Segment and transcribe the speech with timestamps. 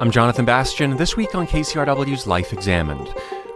[0.00, 0.96] I'm Jonathan Bastian.
[0.96, 3.08] This week on KCRW's Life Examined.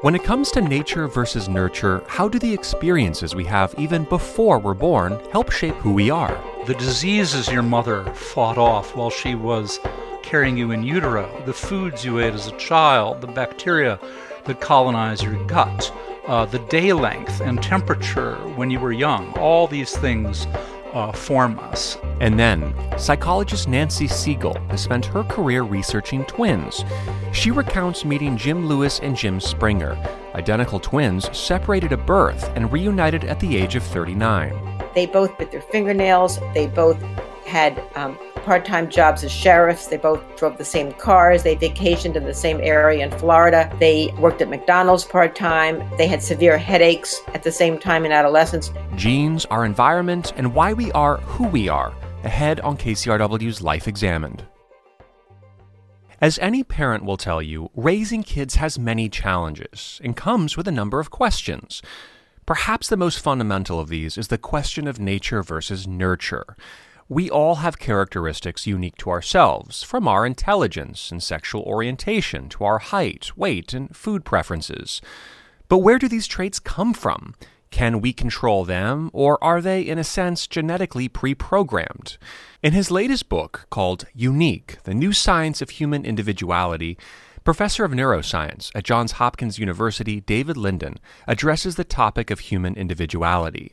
[0.03, 4.59] When it comes to nature versus nurture, how do the experiences we have even before
[4.59, 6.39] we're born help shape who we are?
[6.67, 9.81] The diseases your mother fought off while she was
[10.23, 13.99] carrying you in utero, the foods you ate as a child, the bacteria
[14.45, 15.91] that colonize your gut,
[16.27, 20.47] uh, the day length and temperature when you were young, all these things
[20.95, 21.99] uh, form us.
[22.21, 26.85] And then, psychologist Nancy Segal has spent her career researching twins.
[27.33, 29.99] She recounts meeting Jim Lewis and Jim Springer,
[30.35, 34.81] identical twins separated at birth and reunited at the age of 39.
[34.95, 36.39] They both bit their fingernails.
[36.55, 37.03] They both
[37.45, 39.87] had um, part time jobs as sheriffs.
[39.87, 41.43] They both drove the same cars.
[41.43, 43.75] They vacationed in the same area in Florida.
[43.81, 45.83] They worked at McDonald's part time.
[45.97, 48.71] They had severe headaches at the same time in adolescence.
[48.97, 51.95] Genes, our environment, and why we are who we are.
[52.23, 54.45] Ahead on KCRW's Life Examined.
[56.21, 60.73] As any parent will tell you, raising kids has many challenges and comes with a
[60.73, 61.83] number of questions.
[62.47, 66.57] Perhaps the most fundamental of these is the question of nature versus nurture.
[67.09, 72.79] We all have characteristics unique to ourselves, from our intelligence and sexual orientation to our
[72.79, 75.03] height, weight, and food preferences.
[75.69, 77.35] But where do these traits come from?
[77.71, 82.17] Can we control them, or are they, in a sense, genetically pre programmed?
[82.63, 86.97] In his latest book, called Unique The New Science of Human Individuality,
[87.45, 93.73] Professor of Neuroscience at Johns Hopkins University, David Linden, addresses the topic of human individuality.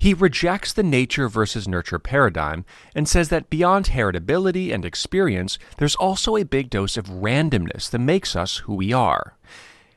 [0.00, 5.94] He rejects the nature versus nurture paradigm and says that beyond heritability and experience, there's
[5.94, 9.36] also a big dose of randomness that makes us who we are.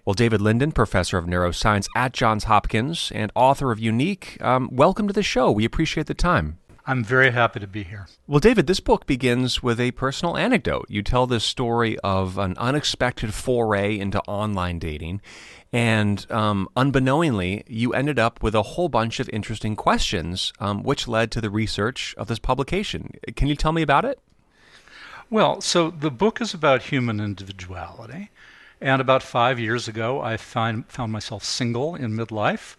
[0.04, 5.08] Well, David Linden, professor of neuroscience at Johns Hopkins and author of Unique, um, welcome
[5.08, 5.50] to the show.
[5.50, 6.60] We appreciate the time.
[6.86, 8.08] I'm very happy to be here.
[8.28, 10.86] Well, David, this book begins with a personal anecdote.
[10.90, 15.22] You tell this story of an unexpected foray into online dating,
[15.72, 21.08] and um, unbeknowingly, you ended up with a whole bunch of interesting questions, um, which
[21.08, 23.12] led to the research of this publication.
[23.36, 24.20] Can you tell me about it?
[25.30, 28.30] Well, so the book is about human individuality.
[28.82, 32.76] And about five years ago, I find, found myself single in midlife.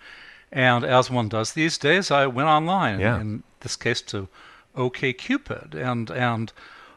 [0.53, 3.01] And as one does these days, I went online.
[3.01, 3.21] Yeah.
[3.21, 4.29] In this case, to
[4.77, 5.75] OKCupid.
[5.75, 6.53] And, and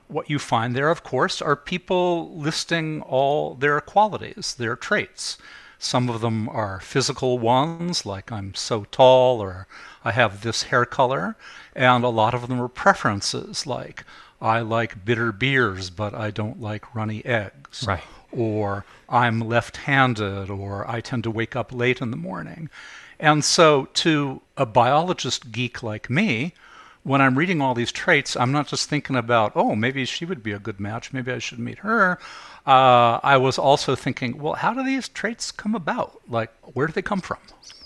[0.08, 5.38] what you find there, of course, are people listing all their qualities, their traits.
[5.80, 9.68] Some of them are physical ones, like I'm so tall or
[10.04, 11.36] I have this hair color.
[11.76, 14.04] And a lot of them are preferences, like
[14.42, 17.86] I like bitter beers, but I don't like runny eggs.
[17.88, 18.04] Right.
[18.32, 22.70] Or I'm left handed, or I tend to wake up late in the morning.
[23.20, 26.54] And so, to a biologist geek like me,
[27.04, 30.44] when I'm reading all these traits, I'm not just thinking about, oh, maybe she would
[30.44, 32.20] be a good match, maybe I should meet her.
[32.66, 36.20] Uh, I was also thinking, well, how do these traits come about?
[36.28, 37.38] Like, where do they come from?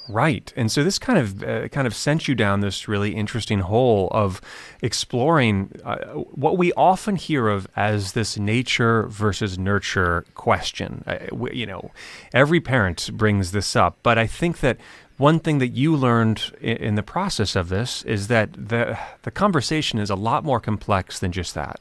[0.09, 3.59] Right, and so this kind of uh, kind of sent you down this really interesting
[3.59, 4.41] hole of
[4.81, 11.03] exploring uh, what we often hear of as this nature versus nurture question.
[11.05, 11.91] Uh, we, you know,
[12.33, 14.77] every parent brings this up, but I think that
[15.21, 19.31] one thing that you learned in, in the process of this is that the the
[19.31, 21.79] conversation is a lot more complex than just that.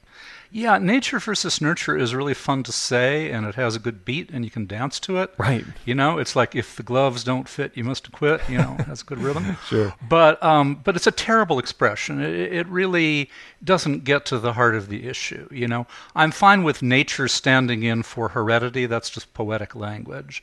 [0.53, 4.31] Yeah, nature versus nurture is really fun to say, and it has a good beat,
[4.31, 5.33] and you can dance to it.
[5.39, 5.65] Right.
[5.85, 8.41] You know, it's like if the gloves don't fit, you must quit.
[8.49, 9.57] You know, has a good rhythm.
[9.69, 9.95] Sure.
[10.09, 12.21] But um, but it's a terrible expression.
[12.21, 13.31] It, it really
[13.63, 15.49] doesn't get to the heart of the issue.
[15.51, 18.87] You know, I'm fine with nature standing in for heredity.
[18.87, 20.43] That's just poetic language,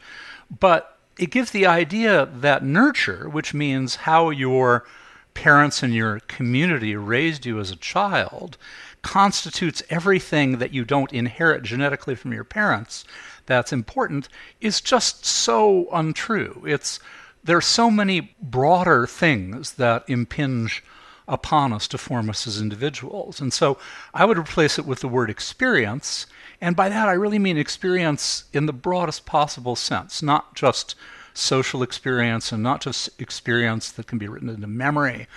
[0.59, 4.85] but it gives the idea that nurture, which means how your
[5.33, 8.57] parents and your community raised you as a child
[9.03, 13.05] constitutes everything that you don't inherit genetically from your parents
[13.47, 14.29] that's important
[14.61, 16.63] is just so untrue.
[16.67, 16.99] It's
[17.43, 20.83] there are so many broader things that impinge
[21.27, 23.39] upon us to form us as individuals.
[23.39, 23.77] And so
[24.13, 26.27] I would replace it with the word experience.
[26.59, 30.95] And by that, I really mean experience in the broadest possible sense, not just
[31.33, 35.27] social experience and not just experience that can be written into memory,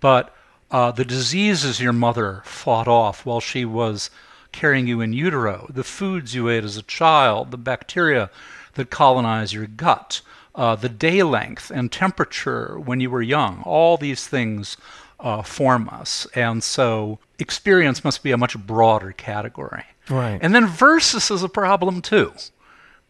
[0.00, 0.34] but
[0.70, 4.10] uh, the diseases your mother fought off while she was
[4.52, 8.30] carrying you in utero, the foods you ate as a child, the bacteria
[8.74, 10.22] that colonize your gut,
[10.54, 14.76] uh, the day length and temperature when you were young, all these things
[15.20, 16.26] uh, form us.
[16.34, 19.84] And so experience must be a much broader category.
[20.08, 20.38] Right.
[20.42, 22.32] And then versus is a problem too,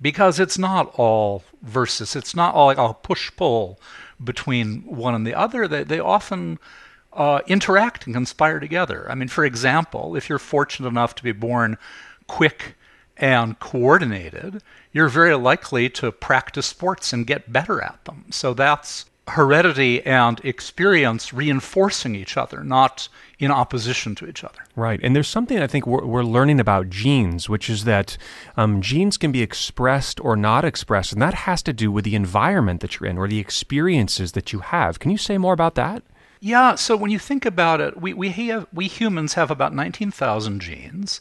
[0.00, 2.16] because it's not all versus.
[2.16, 3.80] It's not all like a push pull
[4.22, 5.66] between one and the other.
[5.66, 6.58] They, they often
[7.12, 9.10] uh, interact and conspire together.
[9.10, 11.78] I mean, for example, if you're fortunate enough to be born
[12.26, 12.76] quick
[13.16, 14.62] and coordinated,
[14.92, 18.26] you're very likely to practice sports and get better at them.
[18.30, 24.60] So that's heredity and experience reinforcing each other, not in opposition to each other.
[24.76, 25.00] Right.
[25.02, 28.16] And there's something I think we're, we're learning about genes, which is that
[28.56, 32.14] um, genes can be expressed or not expressed, and that has to do with the
[32.14, 34.98] environment that you're in or the experiences that you have.
[34.98, 36.02] Can you say more about that?
[36.40, 40.60] Yeah, so when you think about it, we, we, have, we humans have about 19,000
[40.60, 41.20] genes,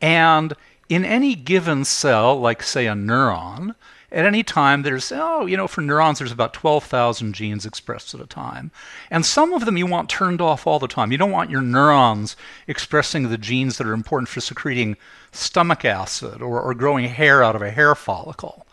[0.00, 0.54] and
[0.88, 3.74] in any given cell, like say a neuron,
[4.12, 8.20] at any time there's oh you know for neurons there's about 12,000 genes expressed at
[8.20, 8.70] a time.
[9.10, 11.12] And some of them you want turned off all the time.
[11.12, 12.36] You don't want your neurons
[12.66, 14.96] expressing the genes that are important for secreting
[15.32, 18.65] stomach acid or, or growing hair out of a hair follicle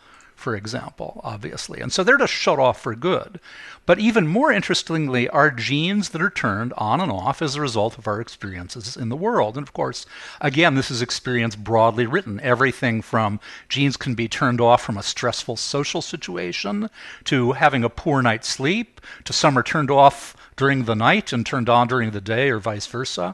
[0.44, 1.80] for example, obviously.
[1.80, 3.40] And so they're just shut off for good.
[3.86, 7.98] But even more interestingly are genes that are turned on and off as a result
[7.98, 9.56] of our experiences in the world.
[9.56, 10.06] And of course,
[10.42, 12.42] again, this is experience broadly written.
[12.42, 16.89] Everything from genes can be turned off from a stressful social situation
[17.24, 21.46] to having a poor night's sleep to some are turned off during the night and
[21.46, 23.34] turned on during the day or vice versa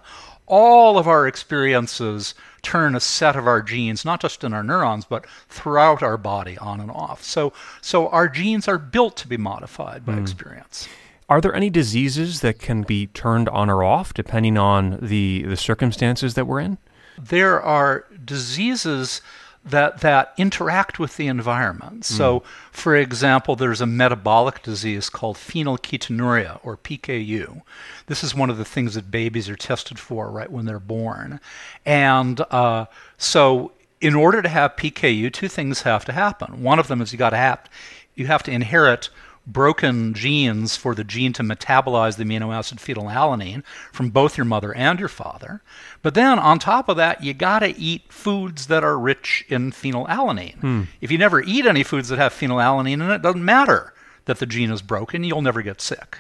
[0.50, 5.06] all of our experiences turn a set of our genes, not just in our neurons,
[5.06, 7.24] but throughout our body on and off.
[7.24, 10.22] So, so our genes are built to be modified by mm.
[10.22, 10.88] experience.
[11.30, 15.58] Are there any diseases that can be turned on or off depending on the, the
[15.58, 16.80] circumstances that we're in?
[17.22, 19.22] There are diseases
[19.66, 22.02] that that interact with the environment.
[22.02, 22.06] Mm.
[22.06, 27.62] So, for example, there's a metabolic disease called phenylketonuria or PKU.
[28.08, 31.40] This is one of the things that babies are tested for right when they're born,
[31.86, 32.86] and uh,
[33.18, 33.72] so
[34.02, 36.64] in order to have PKU, two things have to happen.
[36.64, 37.70] One of them is you got to have
[38.16, 39.10] you have to inherit
[39.48, 44.74] broken genes for the gene to metabolize the amino acid phenylalanine from both your mother
[44.76, 45.62] and your father.
[46.02, 49.72] But then on top of that, you got to eat foods that are rich in
[49.72, 50.60] phenylalanine.
[50.60, 50.84] Hmm.
[51.02, 53.94] If you never eat any foods that have phenylalanine in it, it doesn't matter
[54.26, 56.20] that the gene is broken, you'll never get sick.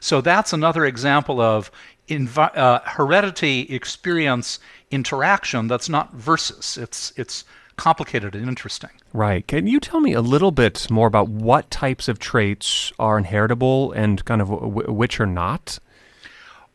[0.00, 1.70] So that's another example of
[2.08, 4.58] invi- uh, heredity experience
[4.90, 6.78] interaction that's not versus.
[6.78, 7.44] It's it's
[7.80, 8.90] complicated and interesting.
[9.14, 9.46] Right.
[9.46, 13.92] Can you tell me a little bit more about what types of traits are inheritable
[13.92, 15.78] and kind of w- which are not?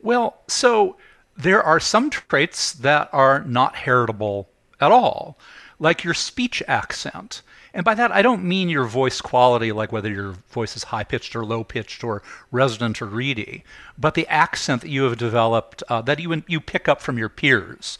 [0.00, 0.96] Well, so
[1.36, 4.48] there are some traits that are not heritable
[4.80, 5.38] at all,
[5.78, 7.42] like your speech accent.
[7.72, 11.04] And by that, I don't mean your voice quality, like whether your voice is high
[11.04, 12.20] pitched or low pitched or
[12.50, 13.62] resonant or reedy,
[13.96, 17.28] but the accent that you have developed uh, that you, you pick up from your
[17.28, 17.96] peers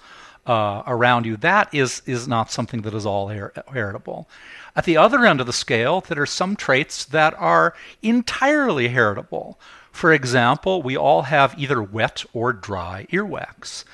[0.47, 4.29] uh, around you, that is, is not something that is all her- heritable.
[4.75, 9.59] At the other end of the scale, there are some traits that are entirely heritable.
[9.91, 13.85] For example, we all have either wet or dry earwax,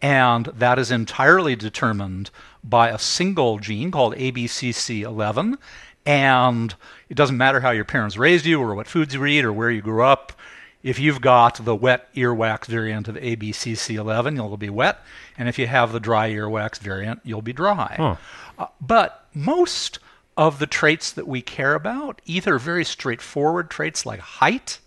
[0.00, 2.30] and that is entirely determined
[2.64, 5.56] by a single gene called ABCC11.
[6.04, 6.74] And
[7.08, 9.70] it doesn't matter how your parents raised you, or what foods you eat, or where
[9.70, 10.32] you grew up,
[10.82, 14.98] if you've got the wet earwax variant of ABCC11, you'll be wet.
[15.38, 17.94] And if you have the dry earwax variant, you'll be dry.
[17.96, 18.16] Huh.
[18.58, 19.98] Uh, but most
[20.36, 24.78] of the traits that we care about, either very straightforward traits like height,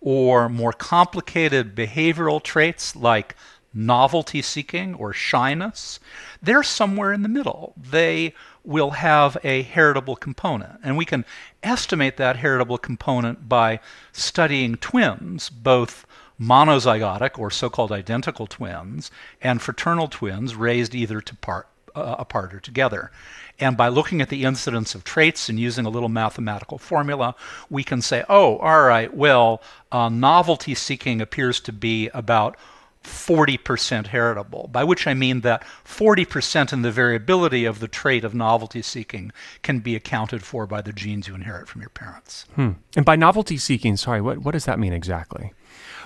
[0.00, 3.36] or more complicated behavioral traits like
[3.72, 6.00] novelty seeking or shyness,
[6.42, 7.74] they're somewhere in the middle.
[7.76, 8.34] They
[8.64, 10.80] will have a heritable component.
[10.82, 11.24] And we can
[11.62, 13.80] estimate that heritable component by
[14.12, 16.06] studying twins, both
[16.40, 19.10] monozygotic or so called identical twins,
[19.42, 23.10] and fraternal twins raised either to part, uh, apart or together.
[23.58, 27.34] And by looking at the incidence of traits and using a little mathematical formula,
[27.68, 32.56] we can say, oh, all right, well, uh, novelty seeking appears to be about
[33.04, 38.34] 40% heritable, by which I mean that 40% in the variability of the trait of
[38.34, 42.46] novelty seeking can be accounted for by the genes you inherit from your parents.
[42.54, 42.72] Hmm.
[42.96, 45.52] And by novelty seeking, sorry, what, what does that mean exactly?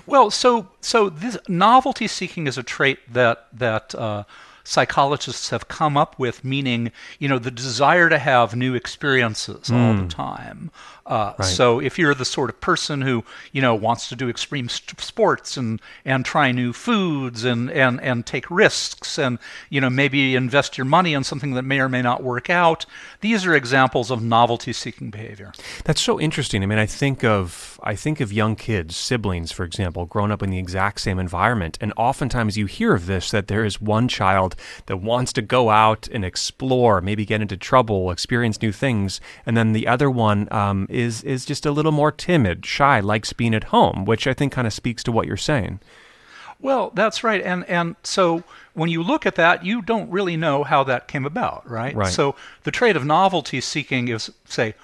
[0.06, 4.24] Well, so so this novelty seeking is a trait that that uh,
[4.64, 9.76] psychologists have come up with, meaning you know the desire to have new experiences mm.
[9.76, 10.08] all the hmm.
[10.08, 10.70] time,
[11.06, 11.44] uh, right.
[11.44, 14.98] So if you're the sort of person who you know wants to do extreme st-
[15.00, 20.34] sports and and try new foods and and and take risks and you know maybe
[20.34, 22.86] invest your money in something that may or may not work out,
[23.20, 25.52] these are examples of novelty-seeking behavior.
[25.84, 26.62] That's so interesting.
[26.62, 30.42] I mean, I think of I think of young kids, siblings, for example, grown up
[30.42, 34.08] in the exact same environment, and oftentimes you hear of this that there is one
[34.08, 34.53] child
[34.86, 39.56] that wants to go out and explore, maybe get into trouble, experience new things, and
[39.56, 43.54] then the other one um, is is just a little more timid, shy, likes being
[43.54, 45.80] at home, which I think kind of speaks to what you're saying.
[46.60, 47.42] Well, that's right.
[47.42, 48.42] And and so
[48.72, 51.94] when you look at that, you don't really know how that came about, right?
[51.94, 52.12] Right.
[52.12, 54.74] So the trait of novelty seeking is say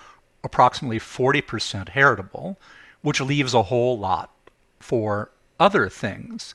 [0.44, 2.58] approximately 40% heritable,
[3.02, 4.30] which leaves a whole lot
[4.78, 6.54] for other things.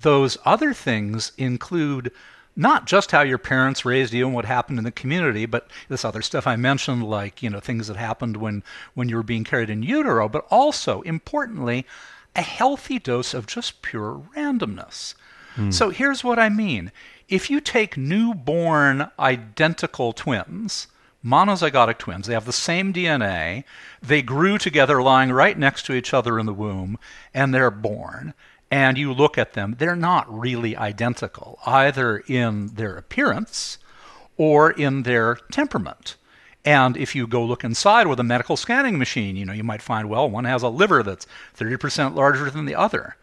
[0.00, 2.12] Those other things include
[2.56, 6.04] not just how your parents raised you and what happened in the community, but this
[6.04, 9.44] other stuff I mentioned, like you know things that happened when when you were being
[9.44, 11.86] carried in utero, but also importantly,
[12.34, 15.14] a healthy dose of just pure randomness.
[15.54, 15.70] Hmm.
[15.70, 16.92] So here's what I mean:
[17.28, 20.86] if you take newborn identical twins,
[21.24, 23.64] monozygotic twins, they have the same DNA,
[24.00, 26.98] they grew together lying right next to each other in the womb,
[27.34, 28.32] and they're born
[28.70, 33.78] and you look at them, they're not really identical, either in their appearance
[34.36, 36.16] or in their temperament.
[36.64, 39.82] And if you go look inside with a medical scanning machine, you know, you might
[39.82, 43.16] find, well, one has a liver that's 30% larger than the other.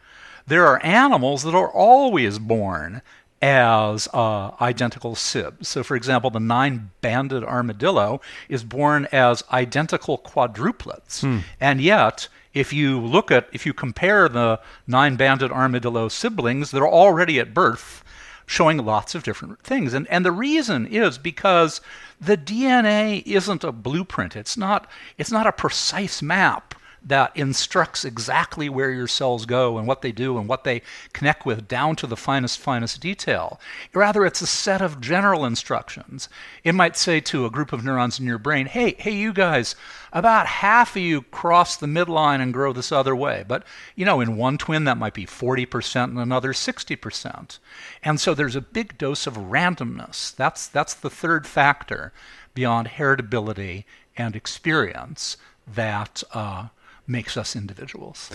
[0.47, 3.01] There are animals that are always born
[3.41, 5.67] as uh, identical sibs.
[5.67, 11.21] So, for example, the nine banded armadillo is born as identical quadruplets.
[11.59, 16.87] And yet, if you look at, if you compare the nine banded armadillo siblings, they're
[16.87, 18.03] already at birth
[18.45, 19.93] showing lots of different things.
[19.93, 21.81] And, and the reason is because
[22.19, 24.35] the DNA isn't a blueprint.
[24.35, 29.87] It's not, it's not a precise map that instructs exactly where your cells go and
[29.87, 30.81] what they do and what they
[31.11, 33.59] connect with down to the finest, finest detail.
[33.93, 36.29] Rather, it's a set of general instructions.
[36.63, 39.75] It might say to a group of neurons in your brain, hey, hey, you guys,
[40.13, 43.43] about half of you cross the midline and grow this other way.
[43.47, 43.63] But,
[43.95, 47.59] you know, in one twin, that might be 40% and another 60%.
[48.03, 50.33] And so there's a big dose of randomness.
[50.35, 52.13] That's, that's the third factor
[52.53, 53.83] beyond heritability
[54.15, 56.67] and experience that uh,
[57.07, 58.31] makes us individuals.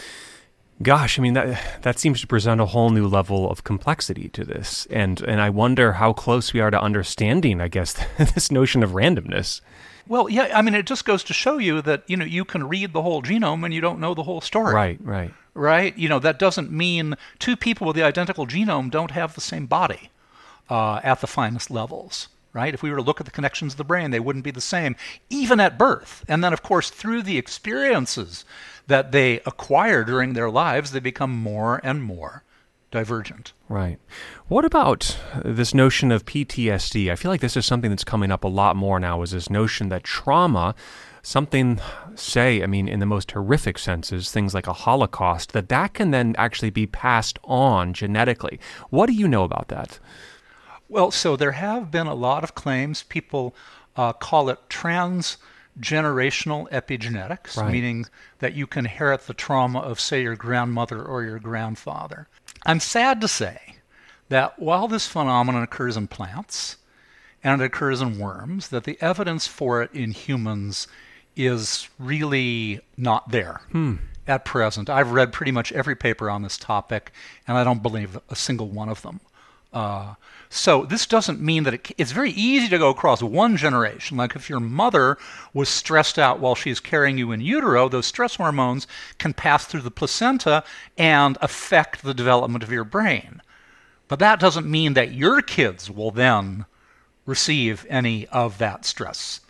[0.81, 4.45] Gosh, I mean that that seems to present a whole new level of complexity to
[4.45, 7.61] this, and and I wonder how close we are to understanding.
[7.61, 9.61] I guess this notion of randomness.
[10.07, 12.69] Well, yeah, I mean, it just goes to show you that you know you can
[12.69, 14.73] read the whole genome and you don't know the whole story.
[14.73, 15.33] Right, right.
[15.55, 15.99] Right.
[15.99, 19.67] You know that doesn't mean two people with the identical genome don't have the same
[19.67, 20.11] body
[20.71, 22.29] uh, at the finest levels.
[22.55, 22.75] Right.
[22.75, 24.61] If we were to look at the connections of the brain, they wouldn't be the
[24.61, 24.97] same,
[25.28, 26.25] even at birth.
[26.26, 28.45] And then, of course, through the experiences
[28.87, 32.43] that they acquire during their lives, they become more and more
[32.90, 33.52] divergent.
[33.69, 33.99] Right.
[34.49, 37.11] What about this notion of PTSD?
[37.11, 39.21] I feel like this is something that's coming up a lot more now.
[39.23, 40.75] Is this notion that trauma,
[41.23, 41.81] something,
[42.14, 46.12] say, I mean, in the most horrific senses, things like a Holocaust, that that can
[46.12, 48.59] then actually be passed on genetically.
[48.88, 49.99] What do you know about that?
[50.88, 53.02] Well, so there have been a lot of claims.
[53.02, 53.54] People
[53.97, 55.38] uh, call it transgenerational
[56.71, 57.73] epigenetics, Right.
[57.73, 58.07] meaning
[58.38, 62.28] that you can inherit the trauma of, say, your grandmother or your grandfather.
[62.66, 63.76] I'm sad to say
[64.28, 66.76] that while this phenomenon occurs in plants
[67.45, 70.88] and it occurs in worms, that the evidence for it in humans
[71.37, 73.61] is really not there
[74.26, 74.90] at present.
[74.90, 77.12] I've read pretty much every paper on this topic,
[77.47, 79.21] and I don't believe a single one of them.
[79.73, 80.15] Uh,
[80.51, 84.17] so this doesn't mean that it, it's very easy to go across one generation.
[84.17, 85.19] Like if your mother
[85.53, 88.87] was stressed out while she's carrying you in utero, those stress hormones
[89.19, 90.65] can pass through the placenta
[90.97, 93.43] and affect the development of your brain.
[94.09, 96.65] But that doesn't mean that your kids will then
[97.27, 99.41] receive any of that stress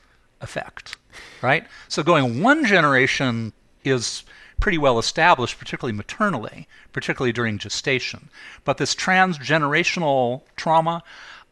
[0.40, 0.96] effect,
[1.42, 1.64] right?
[1.86, 3.52] So going one generation
[3.84, 4.24] is
[4.60, 8.28] pretty well established, particularly maternally, particularly during gestation.
[8.64, 11.02] But this transgenerational trauma,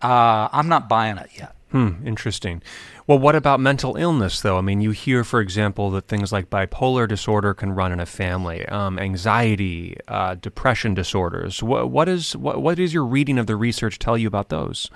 [0.03, 1.55] uh, I'm not buying it yet.
[1.71, 2.63] Hmm, interesting.
[3.07, 4.57] Well, what about mental illness, though?
[4.57, 8.07] I mean, you hear, for example, that things like bipolar disorder can run in a
[8.07, 11.63] family, um, anxiety, uh, depression disorders.
[11.63, 14.91] What, what is what, what is your reading of the research tell you about those?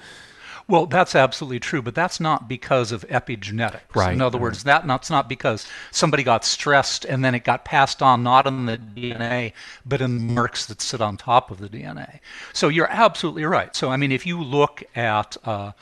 [0.71, 3.93] Well, that's absolutely true, but that's not because of epigenetics.
[3.93, 4.43] Right, In other right.
[4.43, 8.47] words, that that's not because somebody got stressed and then it got passed on not
[8.47, 9.53] in the DNA,
[9.85, 12.21] but in the marks that sit on top of the DNA.
[12.53, 13.75] So you're absolutely right.
[13.75, 15.73] So I mean, if you look at uh,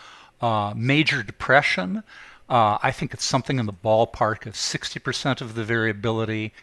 [0.40, 2.02] uh, major depression,
[2.48, 6.54] uh, I think it's something in the ballpark of 60% of the variability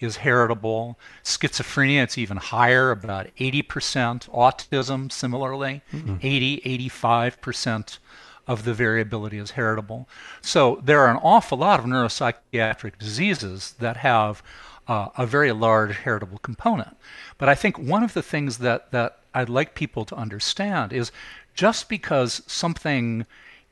[0.00, 0.98] is heritable.
[1.22, 4.28] Schizophrenia, it's even higher, about 80%.
[4.30, 5.82] Autism, similarly,
[6.22, 7.98] 80, 85%
[8.46, 10.08] of the variability is heritable.
[10.40, 14.42] So there are an awful lot of neuropsychiatric diseases that have
[14.88, 16.96] uh, a very large heritable component.
[17.38, 21.12] But I think one of the things that, that I'd like people to understand is
[21.54, 23.26] just because something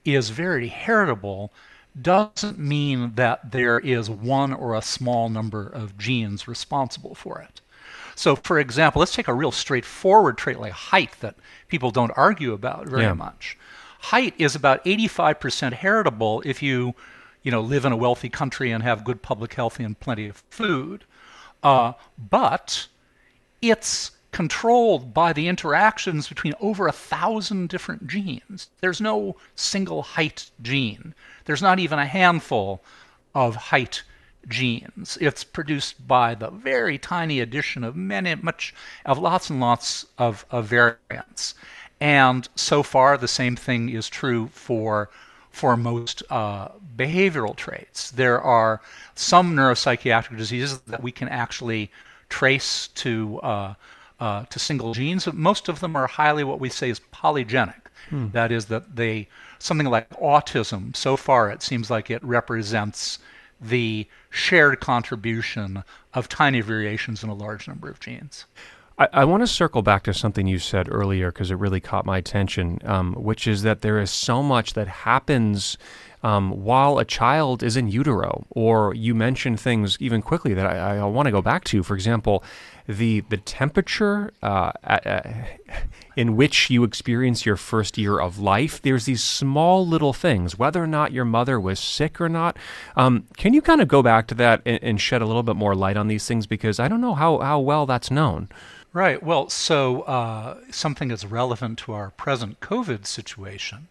[0.04, 1.50] is very heritable
[2.00, 7.60] doesn't mean that there is one or a small number of genes responsible for it.
[8.14, 11.36] So, for example, let's take a real straightforward trait like height that
[11.68, 13.12] people don't argue about very Yeah.
[13.14, 13.56] much.
[14.00, 16.94] Height is about 85% heritable if you,
[17.42, 20.42] you know, live in a wealthy country and have good public health and plenty of
[20.50, 21.04] food.
[21.62, 22.86] Uh, but
[23.60, 28.68] it's controlled by the interactions between over a thousand different genes.
[28.80, 31.12] There's no single height gene.
[31.46, 32.80] There's not even a handful
[33.34, 34.04] of height
[34.46, 35.18] genes.
[35.20, 38.72] It's produced by the very tiny addition of many, much,
[39.04, 41.56] of lots and lots of, of variants.
[42.00, 45.10] And so far, the same thing is true for
[45.50, 48.12] for most uh, behavioral traits.
[48.12, 48.80] There are
[49.16, 51.90] some neuropsychiatric diseases that we can actually
[52.28, 53.74] trace to uh,
[54.20, 55.32] uh, to single genes.
[55.32, 57.80] Most of them are highly what we say is polygenic.
[58.32, 60.96] That is that they something like autism.
[60.96, 63.18] So far, it seems like it represents
[63.60, 65.82] the shared contribution
[66.14, 68.46] of tiny variations in a large number of genes.
[68.98, 72.06] I, I want to circle back to something you said earlier because it really caught
[72.06, 75.76] my attention, um, which is that there is so much that happens
[76.22, 78.44] um, while a child is in utero.
[78.50, 81.82] Or you mentioned things even quickly that I, I want to go back to.
[81.82, 82.42] For example,
[82.88, 85.20] the the temperature uh, uh,
[86.16, 88.80] in which you experience your first year of life.
[88.80, 92.56] There's these small little things, whether or not your mother was sick or not.
[92.96, 95.54] Um, can you kind of go back to that and, and shed a little bit
[95.54, 98.48] more light on these things because I don't know how how well that's known.
[98.94, 99.22] Right.
[99.22, 103.88] Well, so uh, something that's relevant to our present COVID situation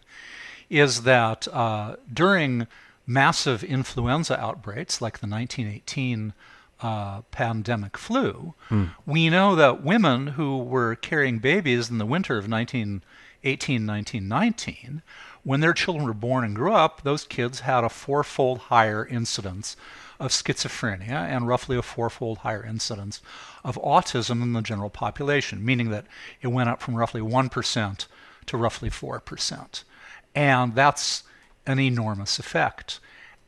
[0.72, 2.66] is that uh, during
[3.06, 6.34] massive influenza outbreaks like the 1918
[6.82, 8.54] uh, pandemic flu,
[9.06, 15.02] we know that women who were carrying babies in the winter of 1918 1919,
[15.44, 19.78] when their children were born and grew up, those kids had a fourfold higher incidence
[20.20, 23.22] of schizophrenia and roughly a fourfold higher incidence
[23.64, 26.06] of autism in the general population, meaning that
[26.42, 28.08] it went up from roughly 1%
[28.48, 29.84] to roughly 4%.
[30.36, 31.24] And that's
[31.66, 33.00] an enormous effect.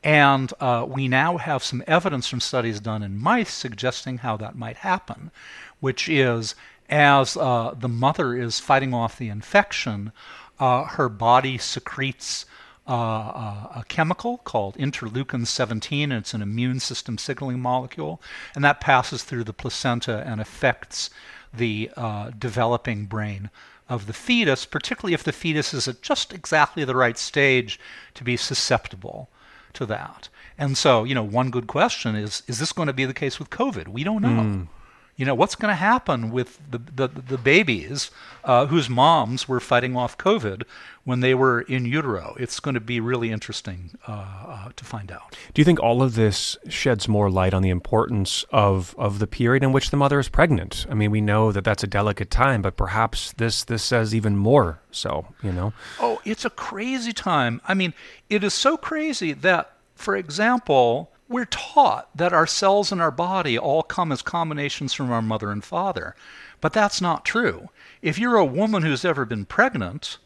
[0.03, 4.55] And uh, we now have some evidence from studies done in mice suggesting how that
[4.55, 5.31] might happen,
[5.79, 6.55] which is
[6.89, 10.11] as uh, the mother is fighting off the infection,
[10.59, 12.45] uh, her body secretes
[12.87, 16.11] uh, uh, a chemical called interleukin 17.
[16.11, 18.21] It's an immune system signaling molecule,
[18.55, 21.09] and that passes through the placenta and affects
[21.53, 23.51] the uh, developing brain
[23.87, 27.79] of the fetus, particularly if the fetus is at just exactly the right stage
[28.15, 29.29] to be susceptible
[29.73, 30.29] to that.
[30.57, 33.39] And so, you know, one good question is is this going to be the case
[33.39, 33.87] with COVID?
[33.87, 34.67] We don't know.
[35.15, 38.09] You know, what's going to happen with the, the, the babies
[38.45, 40.63] uh, whose moms were fighting off COVID
[41.09, 42.35] when they were in utero?
[42.39, 45.35] It's going to be really interesting uh, uh, to find out.
[45.55, 49.25] Do you think all of this sheds more light on the importance of, of the
[49.25, 50.85] period in which the mother is pregnant?
[50.87, 54.37] I mean, we know that that's a delicate time, but perhaps this this says even
[54.37, 55.25] more so.
[55.41, 57.59] You know, Oh, it's a crazy time.
[57.67, 57.95] I mean,
[58.29, 63.57] it is so crazy that, for example, we're taught that our cells in our body
[63.57, 66.15] all come as combinations from our mother and father.
[66.61, 67.69] But that's not true.
[68.03, 70.19] If you're a woman who's ever been pregnant,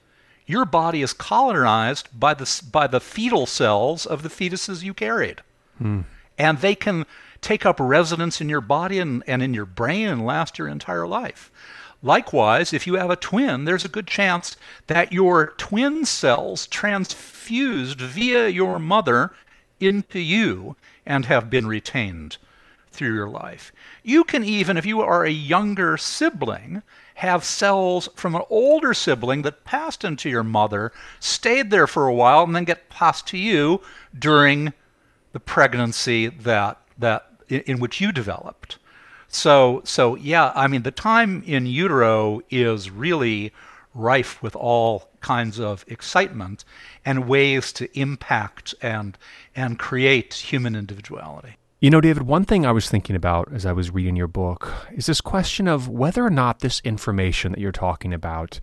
[0.45, 5.41] your body is colonized by the, by the fetal cells of the fetuses you carried.
[5.77, 6.01] Hmm.
[6.37, 7.05] And they can
[7.41, 11.07] take up residence in your body and, and in your brain and last your entire
[11.07, 11.51] life.
[12.01, 18.01] Likewise, if you have a twin, there's a good chance that your twin cells transfused
[18.01, 19.31] via your mother
[19.79, 20.75] into you
[21.05, 22.37] and have been retained
[22.91, 23.71] through your life.
[24.03, 26.83] You can even, if you are a younger sibling,
[27.15, 32.13] have cells from an older sibling that passed into your mother, stayed there for a
[32.13, 33.81] while, and then get passed to you
[34.17, 34.73] during
[35.31, 38.77] the pregnancy that that in, in which you developed.
[39.27, 43.51] So so yeah, I mean the time in utero is really
[43.93, 46.65] rife with all kinds of excitement
[47.05, 49.17] and ways to impact and
[49.55, 51.57] and create human individuality.
[51.83, 54.71] You know, David, one thing I was thinking about as I was reading your book
[54.93, 58.61] is this question of whether or not this information that you're talking about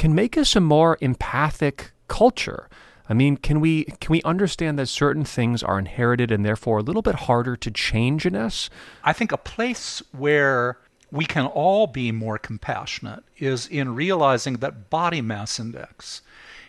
[0.00, 2.68] can make us a more empathic culture.
[3.08, 6.82] I mean, can we can we understand that certain things are inherited and therefore a
[6.82, 8.68] little bit harder to change in us?
[9.04, 10.76] I think a place where
[11.12, 16.20] we can all be more compassionate is in realizing that body mass index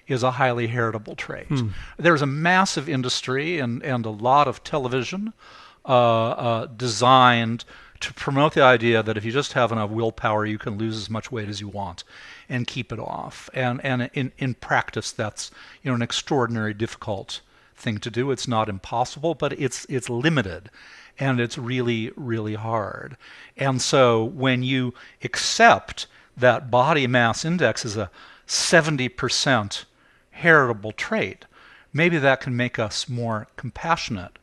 [0.07, 1.47] is a highly heritable trait.
[1.47, 1.69] Hmm.
[1.97, 5.33] There's a massive industry and, and a lot of television
[5.87, 7.63] Uh, uh, designed
[8.01, 11.09] to promote the idea that if you just have enough willpower, you can lose as
[11.09, 12.03] much weight as you want
[12.49, 13.49] and keep it off.
[13.53, 15.49] And, and in, in practice, that's
[15.81, 17.39] you know, an extraordinary difficult
[17.77, 18.31] thing to do.
[18.31, 20.69] It's not impossible, but it's it's limited
[21.19, 23.15] and it's really really hard.
[23.55, 28.11] And so when you accept that body mass index is a
[28.47, 29.85] 70%
[30.31, 31.45] heritable trait,
[31.93, 34.37] maybe that can make us more compassionate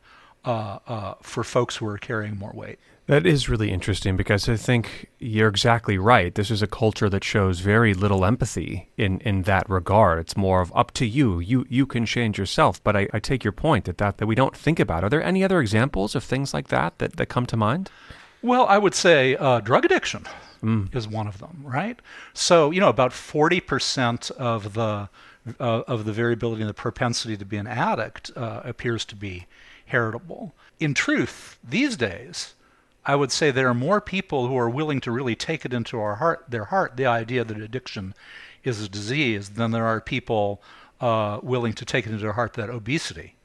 [0.45, 2.79] uh, uh, for folks who are carrying more weight.
[3.07, 6.33] That is really interesting because I think you're exactly right.
[6.33, 10.17] This is a culture that shows very little empathy in, in that regard.
[10.17, 11.39] It's more of up to you.
[11.39, 12.83] You you can change yourself.
[12.83, 15.03] But I, I take your point that, that that we don't think about.
[15.03, 17.91] Are there any other examples of things like that that, that come to mind?
[18.41, 20.25] Well, I would say uh, drug addiction
[20.63, 20.95] mm.
[20.95, 21.99] is one of them, right?
[22.33, 25.09] So you know about forty percent of the
[25.59, 29.45] uh, of the variability and the propensity to be an addict uh, appears to be
[29.85, 30.53] heritable.
[30.79, 32.55] In truth, these days
[33.05, 35.99] I would say there are more people who are willing to really take it into
[35.99, 38.15] our heart, their heart, the idea that addiction
[38.63, 40.61] is a disease, than there are people
[40.99, 43.35] uh, willing to take it into their heart that obesity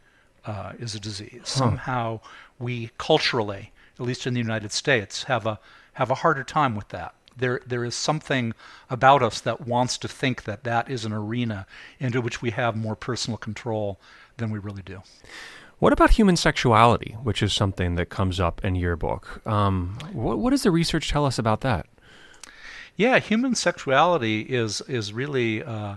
[0.46, 1.40] uh, is a disease.
[1.40, 1.44] Huh.
[1.44, 2.20] Somehow,
[2.58, 5.60] we culturally, at least in the United States, have a
[5.94, 7.14] have a harder time with that.
[7.36, 8.54] There, there is something
[8.88, 11.66] about us that wants to think that that is an arena
[11.98, 13.98] into which we have more personal control
[14.38, 15.02] than we really do.
[15.80, 19.40] What about human sexuality, which is something that comes up in your book?
[19.46, 21.86] Um, what, what does the research tell us about that?
[22.96, 25.96] Yeah, human sexuality is is really uh,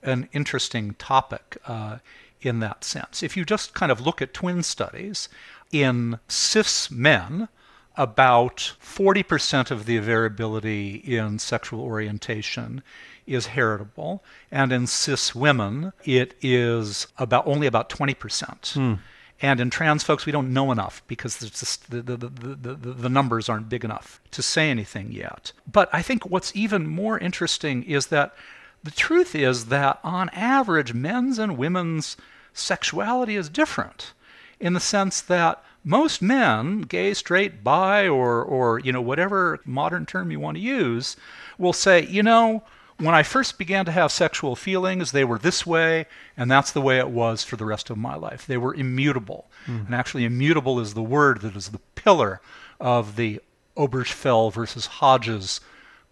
[0.00, 1.98] an interesting topic uh,
[2.40, 3.20] in that sense.
[3.24, 5.28] If you just kind of look at twin studies
[5.72, 7.48] in cis men,
[7.96, 12.82] about 40% of the variability in sexual orientation
[13.26, 18.74] is heritable, and in cis women, it is about only about 20%.
[18.74, 18.94] Hmm.
[19.42, 23.48] And in trans folks, we don't know enough because just, the, the, the, the, numbers
[23.48, 25.52] aren't big enough to say anything yet.
[25.70, 28.34] But I think what's even more interesting is that
[28.82, 32.16] the truth is that on average, men's and women's
[32.54, 34.12] sexuality is different
[34.58, 40.06] in the sense that most men, gay, straight, bi, or, or you know, whatever modern
[40.06, 41.16] term you want to use,
[41.58, 42.62] will say, you know,
[42.98, 46.06] when I first began to have sexual feelings, they were this way,
[46.36, 48.46] and that's the way it was for the rest of my life.
[48.46, 49.46] They were immutable.
[49.66, 49.86] Mm.
[49.86, 52.40] And actually, immutable is the word that is the pillar
[52.80, 53.40] of the
[53.76, 55.60] Obergefell versus Hodges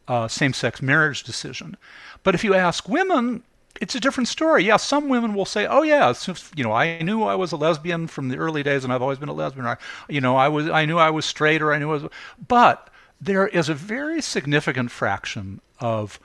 [0.07, 1.77] uh, same sex marriage decision.
[2.23, 3.42] But if you ask women,
[3.81, 4.64] it's a different story.
[4.64, 6.12] Yeah, some women will say, "Oh yeah,
[6.55, 9.18] you know, I knew I was a lesbian from the early days, and I've always
[9.18, 9.66] been a lesbian.
[9.66, 12.11] Or, you know, I was, I knew I was straight, or I knew I was."
[12.47, 16.20] But there is a very significant fraction of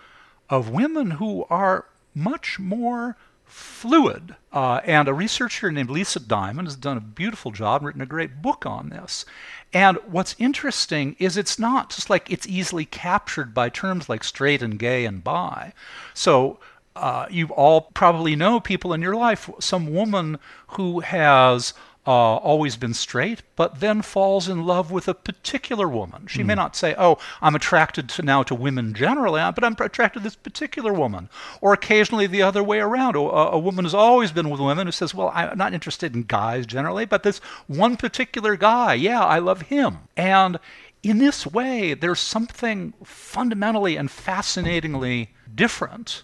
[0.50, 1.86] of women who are
[2.16, 4.36] much more fluid.
[4.54, 8.42] Uh, and a researcher named Lisa Diamond has done a beautiful job, written a great
[8.42, 9.26] book on this.
[9.74, 14.62] And what's interesting is it's not just like it's easily captured by terms like straight
[14.62, 15.74] and gay and bi.
[16.14, 16.60] So
[16.96, 21.74] uh, you all probably know people in your life, some woman who has
[22.08, 26.26] uh, always been straight, but then falls in love with a particular woman.
[26.28, 26.48] She mm.
[26.48, 26.60] may hmm.
[26.60, 30.36] not say, "Oh, I'm attracted to now to women generally, but I'm attracted to this
[30.36, 31.30] particular woman."
[31.62, 33.16] Or occasionally the other way around.
[33.16, 36.24] A, a woman has always been with women who says, "Well, I'm not interested in
[36.24, 40.58] guys generally, but this one particular guy, yeah, I love him." And
[41.04, 46.24] in this way, there's something fundamentally and fascinatingly different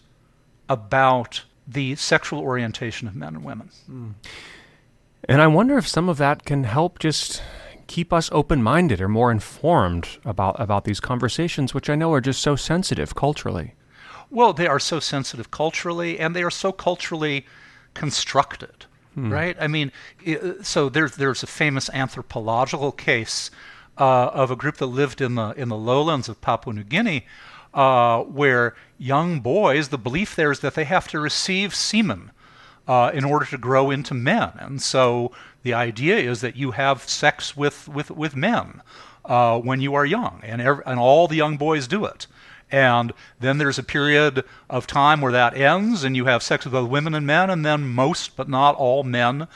[0.69, 3.69] about the sexual orientation of men and women.
[3.89, 4.13] Mm.
[5.27, 7.41] And I wonder if some of that can help just
[7.87, 12.41] keep us open-minded or more informed about about these conversations which I know are just
[12.41, 13.73] so sensitive culturally.
[14.29, 17.45] Well, they are so sensitive culturally and they are so culturally
[17.93, 19.31] constructed, hmm.
[19.31, 19.55] right?
[19.59, 19.91] I mean,
[20.61, 23.51] so there's there's a famous anthropological case
[23.97, 27.25] uh, of a group that lived in the in the lowlands of Papua New Guinea,
[27.75, 32.31] uh, where young boys, the belief there is that they have to receive semen
[32.87, 34.51] uh, in order to grow into men.
[34.57, 35.31] And so
[35.63, 38.81] the idea is that you have sex with, with, with men
[39.25, 42.27] uh, when you are young, and, every, and all the young boys do it.
[42.71, 46.73] And then there's a period of time where that ends, and you have sex with
[46.73, 49.47] both women and men, and then most, but not all men,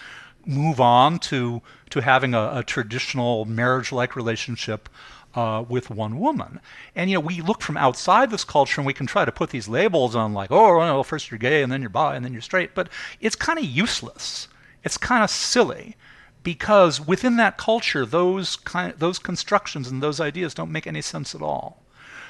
[0.46, 4.90] move on to, to having a, a traditional marriage like relationship
[5.36, 6.60] uh, with one woman.
[6.96, 9.50] And you know, we look from outside this culture and we can try to put
[9.52, 12.34] these labels on, like, oh, well, first you're gay and then you're bi and then
[12.34, 12.90] you're straight, but
[13.20, 14.48] it's kind of useless.
[14.84, 15.96] It's kind of silly
[16.44, 21.36] because within that culture, those kind, those constructions and those ideas don't make any sense
[21.36, 21.84] at all.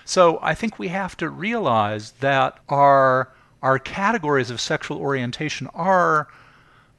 [0.05, 3.31] So I think we have to realize that our
[3.61, 6.27] our categories of sexual orientation are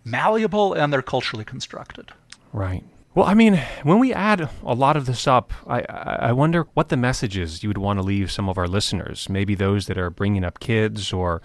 [0.04, 2.12] malleable and they're culturally constructed.
[2.52, 2.84] Right.
[3.12, 5.80] Well, I mean, when we add a lot of this up, I,
[6.28, 9.56] I wonder what the messages you would want to leave some of our listeners, maybe
[9.56, 11.42] those that are bringing up kids or,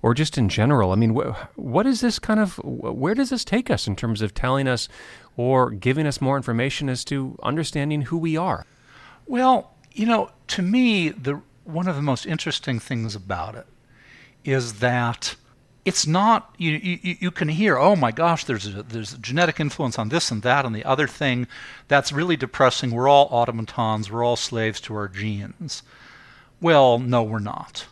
[0.00, 0.92] or just in general.
[0.92, 4.22] I mean, wh- what is this kind of, where does this take us in terms
[4.22, 4.88] of telling us
[5.36, 8.64] or giving us more information as to understanding who we are?
[9.26, 13.66] Well, you know, to me, the one of the most interesting things about it
[14.44, 15.34] is that
[15.84, 19.58] it's not you, you, you can hear oh my gosh there's a, there's a genetic
[19.60, 21.46] influence on this and that and the other thing
[21.88, 22.90] that's really depressing.
[22.90, 24.10] We're all automatons.
[24.10, 25.82] We're all slaves to our genes.
[26.60, 27.86] Well no we're not.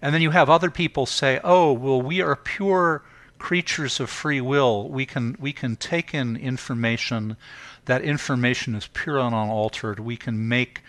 [0.00, 3.02] And then you have other people say oh well we are pure
[3.38, 4.88] creatures of free will.
[4.88, 7.36] We can we can take in information.
[7.86, 10.00] That information is pure and unaltered.
[10.00, 10.82] We can make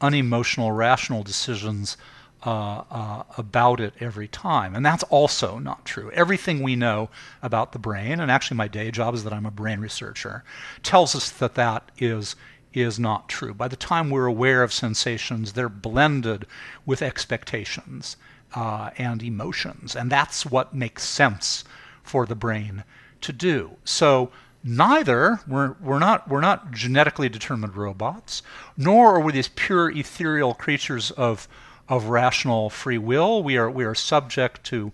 [0.00, 1.96] unemotional rational decisions
[2.44, 4.74] uh, uh, about it every time.
[4.74, 6.10] And that's also not true.
[6.12, 7.10] Everything we know
[7.42, 10.44] about the brain, and actually my day job is that I'm a brain researcher,
[10.82, 12.36] tells us that that is
[12.74, 13.54] is not true.
[13.54, 16.46] By the time we're aware of sensations, they're blended
[16.84, 18.16] with expectations
[18.54, 21.64] uh, and emotions, and that's what makes sense
[22.02, 22.84] for the brain
[23.22, 23.72] to do.
[23.84, 24.30] So
[24.62, 28.42] neither we're, we're not we're not genetically determined robots,
[28.76, 31.48] nor are we these pure ethereal creatures of
[31.88, 33.42] of rational free will.
[33.42, 34.92] We are we are subject to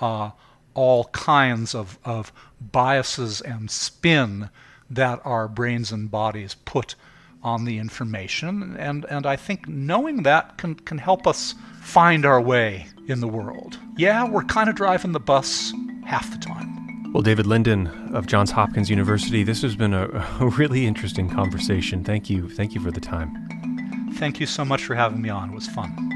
[0.00, 0.30] uh,
[0.76, 4.50] all kinds of, of biases and spin
[4.90, 6.94] that our brains and bodies put
[7.42, 8.76] on the information.
[8.78, 13.28] And, and I think knowing that can, can help us find our way in the
[13.28, 13.78] world.
[13.96, 15.72] Yeah, we're kind of driving the bus
[16.04, 17.12] half the time.
[17.12, 20.08] Well, David Linden of Johns Hopkins University, this has been a,
[20.40, 22.04] a really interesting conversation.
[22.04, 22.48] Thank you.
[22.50, 24.12] Thank you for the time.
[24.14, 25.50] Thank you so much for having me on.
[25.50, 26.15] It was fun.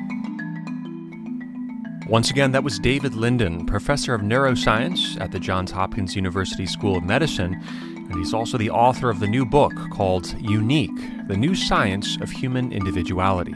[2.10, 6.96] Once again, that was David Linden, professor of neuroscience at the Johns Hopkins University School
[6.96, 11.54] of Medicine, and he's also the author of the new book called Unique The New
[11.54, 13.54] Science of Human Individuality.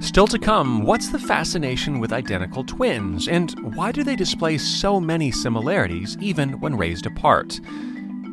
[0.00, 4.98] Still to come, what's the fascination with identical twins, and why do they display so
[4.98, 7.60] many similarities even when raised apart?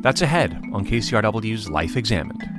[0.01, 2.58] That's ahead on KCRW's Life Examined.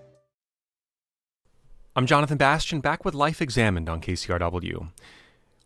[2.01, 4.89] I'm Jonathan Bastian, back with Life Examined on KCRW.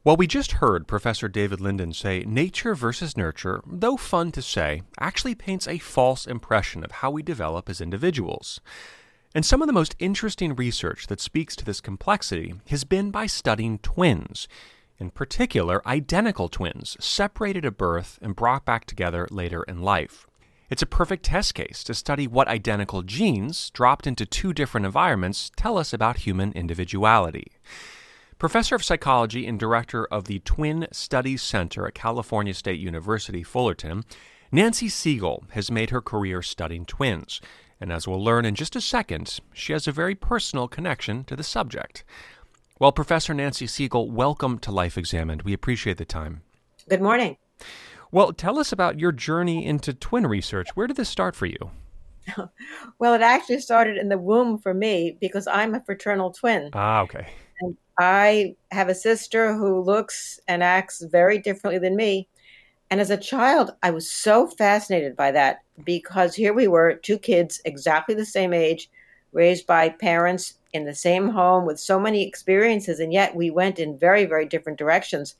[0.04, 4.82] Well, we just heard Professor David Linden say nature versus nurture, though fun to say,
[5.00, 8.60] actually paints a false impression of how we develop as individuals.
[9.34, 13.28] And some of the most interesting research that speaks to this complexity has been by
[13.28, 14.50] studying twins,
[15.00, 20.28] in particular, identical twins, separated at birth and brought back together later in life.
[20.67, 25.51] It's a perfect test case to study what identical genes, dropped into two different environments,
[25.56, 27.51] tell us about human individuality.
[28.39, 34.06] Professor of Psychology and Director of the Twin Studies Center at California State University, Fullerton,
[34.51, 37.41] Nancy Segal has made her career studying twins,
[37.80, 41.36] and as we'll learn in just a second, she has a very personal connection to
[41.36, 42.04] the subject.
[42.80, 45.43] Well, Professor Nancy Segal, welcome to Life Examined.
[45.43, 46.41] We appreciate the time.
[46.89, 47.38] Good morning.
[48.15, 50.69] Well, tell us about your journey into twin research.
[50.73, 51.58] Where did this start for you?
[52.97, 56.69] well, it actually started in the womb for me because I'm a fraternal twin.
[56.71, 57.28] Ah, okay.
[57.60, 62.30] And I have a sister who looks and acts very differently than me.
[62.89, 67.17] And as a child, I was so fascinated by that because here we were, two
[67.17, 68.89] kids exactly the same age,
[69.34, 73.78] raised by parents in the same home with so many experiences, and yet we went
[73.78, 75.36] in very, very different directions.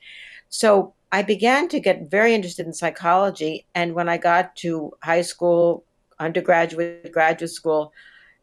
[0.50, 3.66] So I began to get very interested in psychology.
[3.74, 5.84] And when I got to high school,
[6.18, 7.92] undergraduate, graduate school,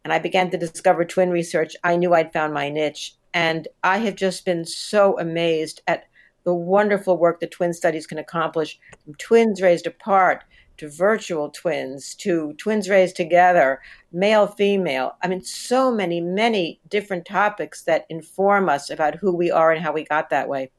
[0.04, 3.16] and I began to discover twin research, I knew I'd found my niche.
[3.34, 6.06] And I have just been so amazed at
[6.44, 10.44] the wonderful work that twin studies can accomplish from twins raised apart
[10.78, 15.16] to virtual twins to twins raised together, male, female.
[15.22, 19.84] I mean, so many, many different topics that inform us about who we are and
[19.84, 20.72] how we got that way.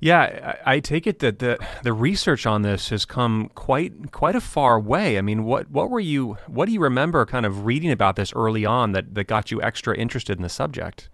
[0.00, 4.40] Yeah, I, take it that the the research on this has come quite quite a
[4.40, 5.18] far way.
[5.18, 8.32] I mean, what what were you what do you remember kind of reading about this
[8.34, 11.08] early on that that got you extra interested in the subject?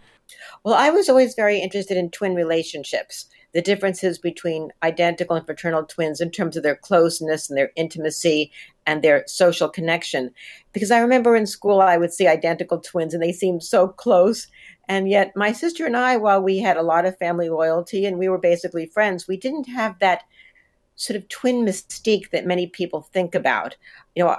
[0.65, 5.85] Well, I was always very interested in twin relationships the differences between identical and fraternal
[5.85, 8.51] twins in terms of their closeness and their intimacy
[8.87, 10.31] and their social connection.
[10.73, 14.49] Because I remember in school, I would see identical twins and they seemed so close.
[14.89, 18.19] And yet, my sister and I, while we had a lot of family loyalty and
[18.19, 20.23] we were basically friends, we didn't have that
[20.97, 23.77] sort of twin mystique that many people think about.
[24.15, 24.37] You know,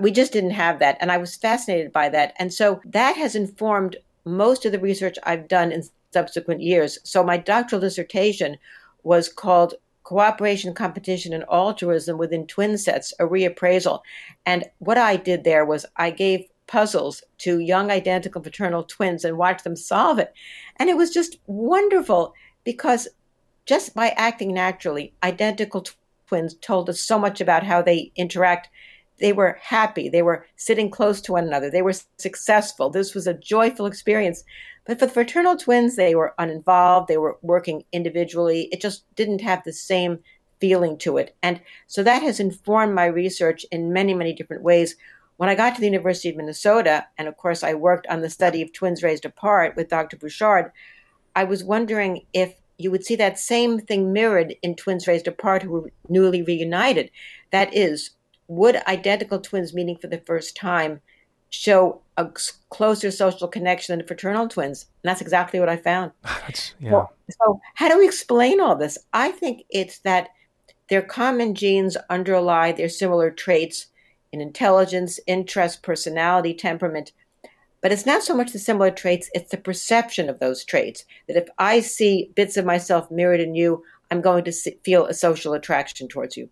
[0.00, 0.96] we just didn't have that.
[1.00, 2.34] And I was fascinated by that.
[2.38, 6.98] And so that has informed most of the research I've done in subsequent years.
[7.04, 8.58] So my doctoral dissertation
[9.02, 14.00] was called Cooperation, Competition, and Altruism Within Twin Sets, a reappraisal.
[14.44, 19.38] And what I did there was I gave puzzles to young identical fraternal twins and
[19.38, 20.32] watch them solve it.
[20.76, 23.08] And it was just wonderful because
[23.66, 25.84] just by acting naturally, identical
[26.26, 28.68] twins told us so much about how they interact
[29.18, 30.08] they were happy.
[30.08, 31.70] They were sitting close to one another.
[31.70, 32.90] They were successful.
[32.90, 34.44] This was a joyful experience.
[34.84, 37.08] But for the fraternal twins, they were uninvolved.
[37.08, 38.68] They were working individually.
[38.72, 40.18] It just didn't have the same
[40.60, 41.34] feeling to it.
[41.42, 44.96] And so that has informed my research in many, many different ways.
[45.36, 48.30] When I got to the University of Minnesota, and of course I worked on the
[48.30, 50.16] study of twins raised apart with Dr.
[50.16, 50.72] Bouchard,
[51.34, 55.62] I was wondering if you would see that same thing mirrored in twins raised apart
[55.62, 57.10] who were newly reunited.
[57.50, 58.10] That is,
[58.48, 61.00] would identical twins meeting for the first time
[61.48, 62.30] show a
[62.70, 64.86] closer social connection than fraternal twins?
[65.02, 66.12] And that's exactly what I found.
[66.80, 66.92] yeah.
[66.92, 68.98] Well, so, how do we explain all this?
[69.12, 70.30] I think it's that
[70.88, 73.86] their common genes underlie their similar traits
[74.32, 77.12] in intelligence, interest, personality, temperament.
[77.80, 81.04] But it's not so much the similar traits, it's the perception of those traits.
[81.28, 85.14] That if I see bits of myself mirrored in you, I'm going to feel a
[85.14, 86.48] social attraction towards you.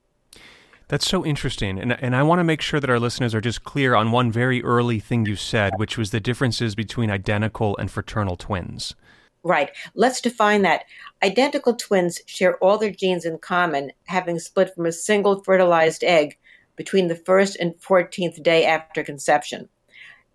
[0.88, 1.78] That's so interesting.
[1.78, 4.30] And, and I want to make sure that our listeners are just clear on one
[4.30, 8.94] very early thing you said, which was the differences between identical and fraternal twins.
[9.42, 9.70] Right.
[9.94, 10.84] Let's define that.
[11.22, 16.38] Identical twins share all their genes in common, having split from a single fertilized egg
[16.76, 19.68] between the first and 14th day after conception.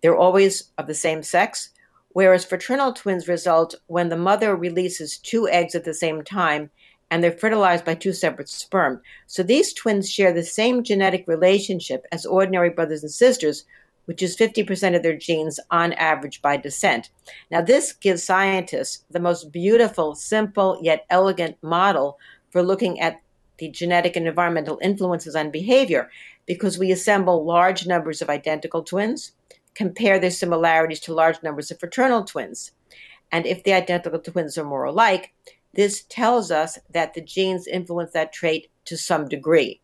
[0.02, 1.69] They're always of the same sex,
[2.10, 6.69] whereas fraternal twins result when the mother releases two eggs at the same time
[7.12, 9.02] and they're fertilized by two separate sperm.
[9.28, 13.65] So these twins share the same genetic relationship as ordinary brothers and sisters,
[14.06, 17.10] which is 50% of their genes on average by descent.
[17.52, 22.17] Now, this gives scientists the most beautiful, simple, yet elegant model
[22.52, 23.21] for looking at
[23.60, 26.10] the genetic and environmental influences on behavior
[26.45, 29.34] because we assemble large numbers of identical twins,
[29.76, 32.72] compare their similarities to large numbers of fraternal twins.
[33.32, 35.34] And if the identical twins are more alike,
[35.74, 39.80] this tells us that the genes influence that trait to some degree.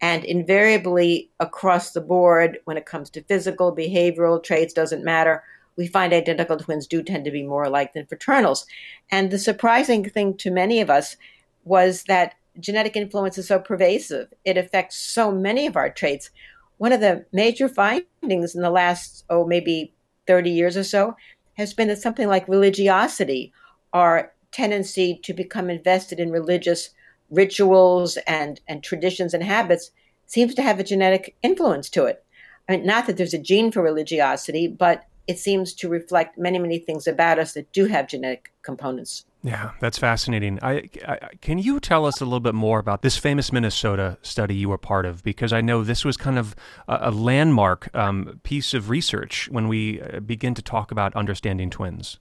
[0.00, 5.44] And invariably, across the board, when it comes to physical, behavioral traits, doesn't matter,
[5.76, 8.66] we find identical twins do tend to be more alike than fraternals.
[9.10, 11.16] And the surprising thing to many of us
[11.64, 14.32] was that genetic influence is so pervasive.
[14.44, 16.30] It affects so many of our traits.
[16.78, 19.92] One of the major findings in the last, oh, maybe
[20.26, 21.16] 30 years or so
[21.54, 23.52] has been that something like religiosity,
[23.92, 26.90] our tendency to become invested in religious
[27.30, 29.90] rituals and, and traditions and habits
[30.26, 32.24] seems to have a genetic influence to it.
[32.68, 36.58] I mean, not that there's a gene for religiosity, but it seems to reflect many,
[36.58, 39.24] many things about us that do have genetic components.
[39.42, 40.58] Yeah, that's fascinating.
[40.62, 44.54] I, I, can you tell us a little bit more about this famous Minnesota study
[44.54, 45.22] you were part of?
[45.22, 46.54] Because I know this was kind of
[46.88, 51.70] a, a landmark um, piece of research when we uh, begin to talk about understanding
[51.70, 52.18] twins.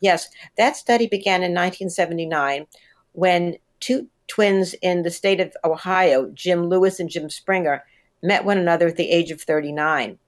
[0.00, 2.66] Yes, that study began in 1979
[3.12, 7.84] when two twins in the state of Ohio, Jim Lewis and Jim Springer,
[8.22, 10.18] met one another at the age of 39.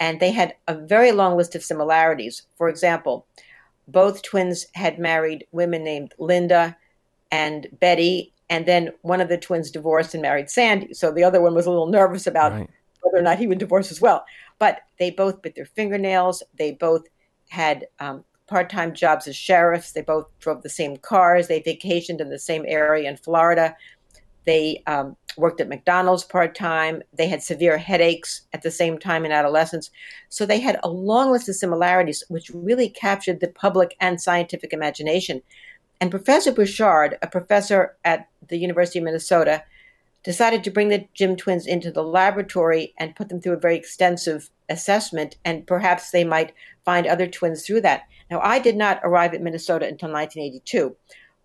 [0.00, 2.42] And they had a very long list of similarities.
[2.56, 3.26] For example,
[3.88, 6.76] both twins had married women named Linda
[7.30, 10.94] and Betty, and then one of the twins divorced and married Sandy.
[10.94, 12.70] So the other one was a little nervous about right.
[13.02, 14.24] whether or not he would divorce as well.
[14.58, 16.42] But they both bit their fingernails.
[16.56, 17.06] They both
[17.48, 19.92] had um, part time jobs as sheriffs.
[19.92, 21.48] They both drove the same cars.
[21.48, 23.76] They vacationed in the same area in Florida.
[24.46, 27.02] They um, worked at McDonald's part time.
[27.12, 29.90] They had severe headaches at the same time in adolescence.
[30.28, 34.72] So they had a long list of similarities, which really captured the public and scientific
[34.72, 35.42] imagination.
[36.00, 39.64] And Professor Bouchard, a professor at the University of Minnesota,
[40.22, 43.76] decided to bring the Jim twins into the laboratory and put them through a very
[43.76, 46.52] extensive assessment, and perhaps they might
[46.84, 48.02] find other twins through that.
[48.30, 50.96] Now, I did not arrive at Minnesota until 1982,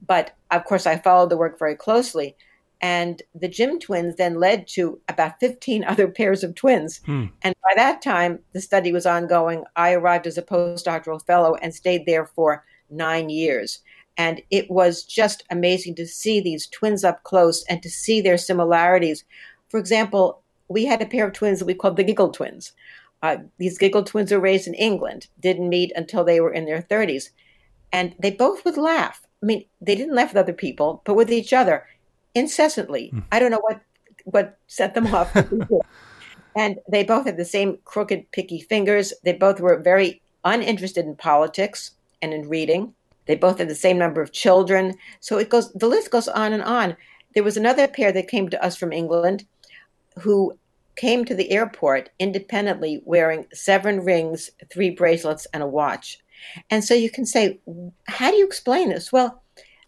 [0.05, 2.35] but of course, I followed the work very closely.
[2.81, 6.99] And the Jim twins then led to about 15 other pairs of twins.
[7.05, 7.27] Hmm.
[7.43, 9.63] And by that time, the study was ongoing.
[9.75, 13.79] I arrived as a postdoctoral fellow and stayed there for nine years.
[14.17, 18.37] And it was just amazing to see these twins up close and to see their
[18.37, 19.23] similarities.
[19.69, 22.73] For example, we had a pair of twins that we called the Giggle Twins.
[23.23, 26.81] Uh, these Giggle Twins were raised in England, didn't meet until they were in their
[26.81, 27.29] 30s.
[27.93, 29.25] And they both would laugh.
[29.41, 31.85] I mean, they didn't laugh with other people, but with each other
[32.35, 33.11] incessantly.
[33.13, 33.23] Mm.
[33.31, 33.81] I don't know what
[34.25, 35.35] what set them off.
[36.55, 39.13] and they both had the same crooked, picky fingers.
[39.23, 42.93] They both were very uninterested in politics and in reading.
[43.25, 44.95] They both had the same number of children.
[45.19, 46.95] So it goes the list goes on and on.
[47.33, 49.45] There was another pair that came to us from England
[50.19, 50.57] who
[50.97, 56.19] came to the airport independently wearing seven rings, three bracelets, and a watch.
[56.69, 57.59] And so you can say,
[58.07, 59.11] how do you explain this?
[59.11, 59.41] Well,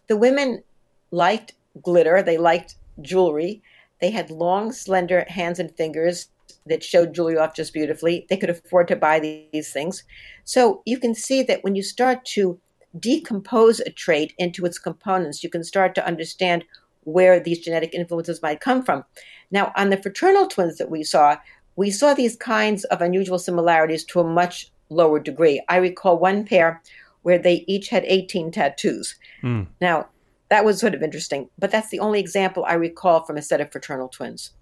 [0.06, 0.62] the women
[1.10, 1.52] liked
[1.82, 3.62] glitter, they liked jewelry,
[4.00, 6.28] they had long, slender hands and fingers
[6.66, 8.26] that showed jewelry off just beautifully.
[8.28, 10.04] They could afford to buy these things.
[10.44, 12.58] So you can see that when you start to
[12.98, 16.64] decompose a trait into its components, you can start to understand
[17.02, 19.04] where these genetic influences might come from.
[19.50, 21.36] Now, on the fraternal twins that we saw,
[21.76, 25.62] we saw these kinds of unusual similarities to a much lower degree.
[25.68, 26.82] I recall one pair
[27.22, 29.16] where they each had 18 tattoos.
[29.42, 29.66] Mm.
[29.80, 30.08] Now,
[30.54, 33.60] that was sort of interesting, but that's the only example I recall from a set
[33.60, 34.52] of fraternal twins.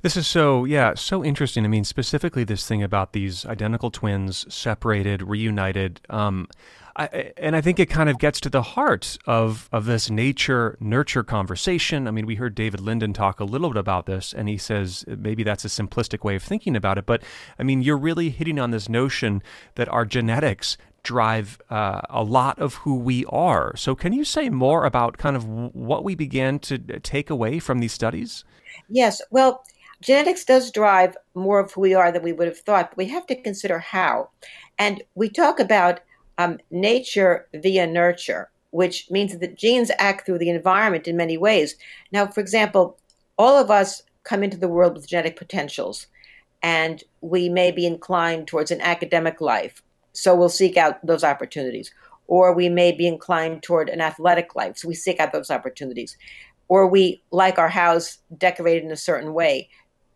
[0.00, 1.64] This is so, yeah, so interesting.
[1.64, 6.00] I mean, specifically this thing about these identical twins separated, reunited.
[6.08, 6.46] Um,
[6.94, 10.76] I, and I think it kind of gets to the heart of, of this nature
[10.78, 12.06] nurture conversation.
[12.06, 15.04] I mean, we heard David Linden talk a little bit about this, and he says
[15.08, 17.06] maybe that's a simplistic way of thinking about it.
[17.06, 17.24] But
[17.58, 19.42] I mean, you're really hitting on this notion
[19.74, 23.76] that our genetics drive uh, a lot of who we are.
[23.76, 27.80] So, can you say more about kind of what we began to take away from
[27.80, 28.44] these studies?
[28.88, 29.22] Yes.
[29.30, 29.62] Well,
[30.00, 33.08] genetics does drive more of who we are than we would have thought, but we
[33.08, 34.30] have to consider how.
[34.78, 36.00] And we talk about
[36.38, 41.76] um, nature via nurture, which means that genes act through the environment in many ways.
[42.12, 42.98] Now, for example,
[43.36, 46.06] all of us come into the world with genetic potentials,
[46.62, 49.82] and we may be inclined towards an academic life,
[50.18, 51.92] so we'll seek out those opportunities.
[52.26, 56.16] Or we may be inclined toward an athletic life, so we seek out those opportunities.
[56.68, 59.70] Or we like our house decorated in a certain way,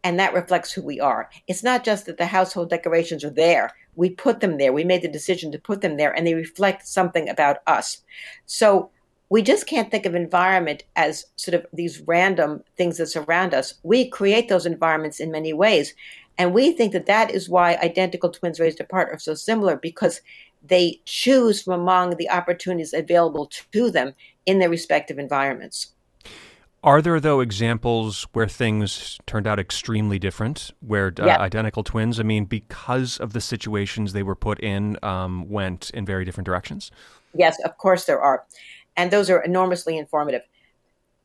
[0.05, 1.31] and that reflects who we are.
[1.47, 3.71] It's not just that the household decorations are there.
[3.95, 4.73] We put them there.
[4.73, 8.03] We made the decision to put them there, and they reflect something about us.
[8.47, 8.91] So
[9.31, 13.75] we just can't think of environment as sort of these random things that surround us.
[13.83, 15.95] We create those environments in many ways.
[16.39, 20.21] And we think that that is why identical twins raised apart are so similar because
[20.63, 24.15] they choose from among the opportunities available to them
[24.47, 25.93] in their respective environments.
[26.85, 32.25] Are there, though, examples where things turned out extremely different, where uh, identical twins, I
[32.25, 36.91] mean, because of the situations they were put in, um, went in very different directions?
[37.35, 38.47] Yes, of course there are.
[38.97, 40.43] And those are enormously informative.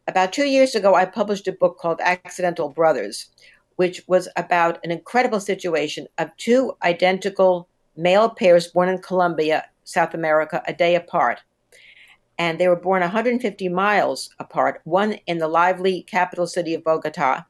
[0.08, 3.30] About two years ago, I published a book called Accidental Brothers,
[3.78, 10.14] which was about an incredible situation of two identical male pairs born in Colombia, South
[10.14, 11.42] America, a day apart
[12.38, 17.44] and they were born 150 miles apart, one in the lively capital city of Bogota,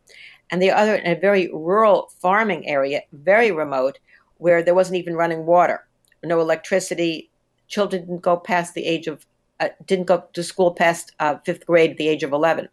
[0.50, 4.00] and the other in a very rural farming area, very remote,
[4.38, 5.88] where there wasn't even running water,
[6.24, 7.30] no electricity.
[7.68, 9.26] Children didn't go past the age of,
[9.60, 12.70] uh, didn't go to school past uh, fifth grade at the age of 11.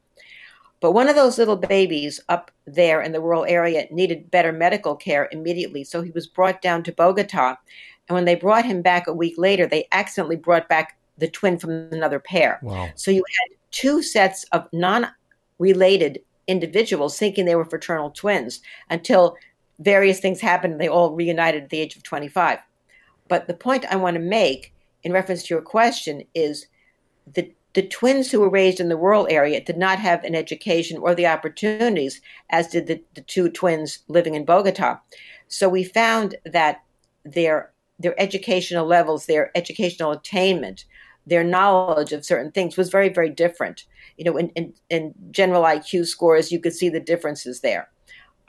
[0.85, 4.95] But one of those little babies up there in the rural area needed better medical
[4.95, 7.57] care immediately, so he was brought down to Bogota.
[8.07, 11.59] And when they brought him back a week later, they accidentally brought back the twin
[11.59, 12.59] from another pair.
[12.61, 12.91] Wow.
[12.97, 15.09] So you had two sets of non
[15.59, 18.61] related individuals thinking they were fraternal twins
[18.91, 19.39] until
[19.78, 22.59] various things happened and they all reunited at the age of 25.
[23.28, 26.66] But the point I want to make in reference to your question is
[27.32, 30.99] that the twins who were raised in the rural area did not have an education
[30.99, 32.20] or the opportunities
[32.51, 35.01] as did the, the two twins living in Bogota.
[35.49, 36.83] So we found that
[37.25, 40.85] their their educational levels, their educational attainment
[41.27, 43.85] their knowledge of certain things was very, very different.
[44.16, 47.89] You know, in, in, in general IQ scores, you could see the differences there.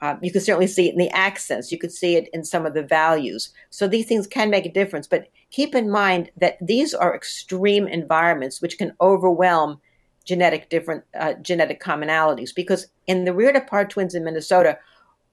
[0.02, 1.72] Um, you can certainly see it in the accents.
[1.72, 3.54] You could see it in some of the values.
[3.70, 5.08] So these things can make a difference.
[5.08, 9.80] But keep in mind that these are extreme environments which can overwhelm
[10.26, 12.54] genetic different uh, genetic commonalities.
[12.54, 14.78] Because in the reared apart twins in Minnesota,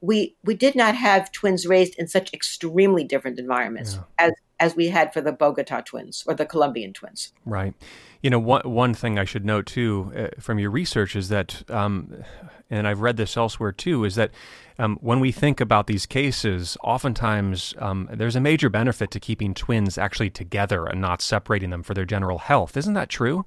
[0.00, 4.02] we we did not have twins raised in such extremely different environments yeah.
[4.18, 7.32] as as we had for the Bogota twins or the Colombian twins.
[7.44, 7.74] Right.
[8.22, 11.68] You know, one, one thing I should note too uh, from your research is that,
[11.68, 12.24] um,
[12.70, 14.30] and I've read this elsewhere too, is that
[14.78, 19.54] um, when we think about these cases, oftentimes um, there's a major benefit to keeping
[19.54, 22.76] twins actually together and not separating them for their general health.
[22.76, 23.44] Isn't that true?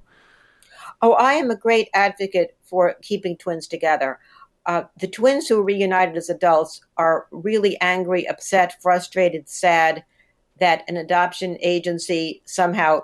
[1.00, 4.18] Oh, I am a great advocate for keeping twins together.
[4.66, 10.04] Uh, the twins who are reunited as adults are really angry, upset, frustrated, sad
[10.58, 13.00] that an adoption agency somehow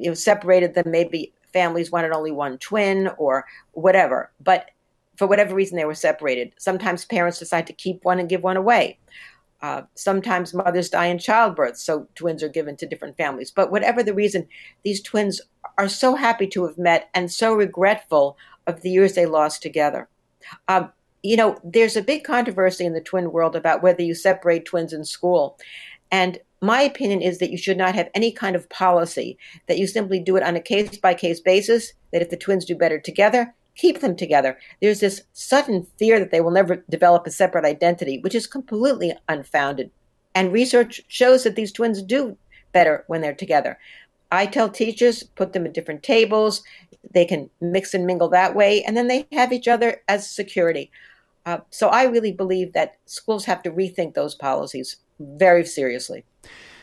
[0.00, 0.90] you know separated them.
[0.90, 4.70] Maybe families wanted only one twin or whatever, but
[5.16, 6.52] for whatever reason they were separated.
[6.58, 8.98] Sometimes parents decide to keep one and give one away.
[9.62, 13.50] Uh, sometimes mothers die in childbirth, so twins are given to different families.
[13.50, 14.48] But whatever the reason,
[14.84, 15.40] these twins
[15.76, 20.08] are so happy to have met and so regretful of the years they lost together.
[20.68, 20.90] Um,
[21.22, 24.94] you know, there's a big controversy in the twin world about whether you separate twins
[24.94, 25.58] in school.
[26.10, 29.86] And my opinion is that you should not have any kind of policy, that you
[29.86, 32.98] simply do it on a case by case basis, that if the twins do better
[32.98, 34.58] together, keep them together.
[34.80, 39.14] There's this sudden fear that they will never develop a separate identity, which is completely
[39.28, 39.90] unfounded.
[40.34, 42.36] And research shows that these twins do
[42.72, 43.78] better when they're together.
[44.30, 46.62] I tell teachers, put them at different tables.
[47.12, 50.90] They can mix and mingle that way, and then they have each other as security.
[51.46, 56.24] Uh, so I really believe that schools have to rethink those policies very seriously.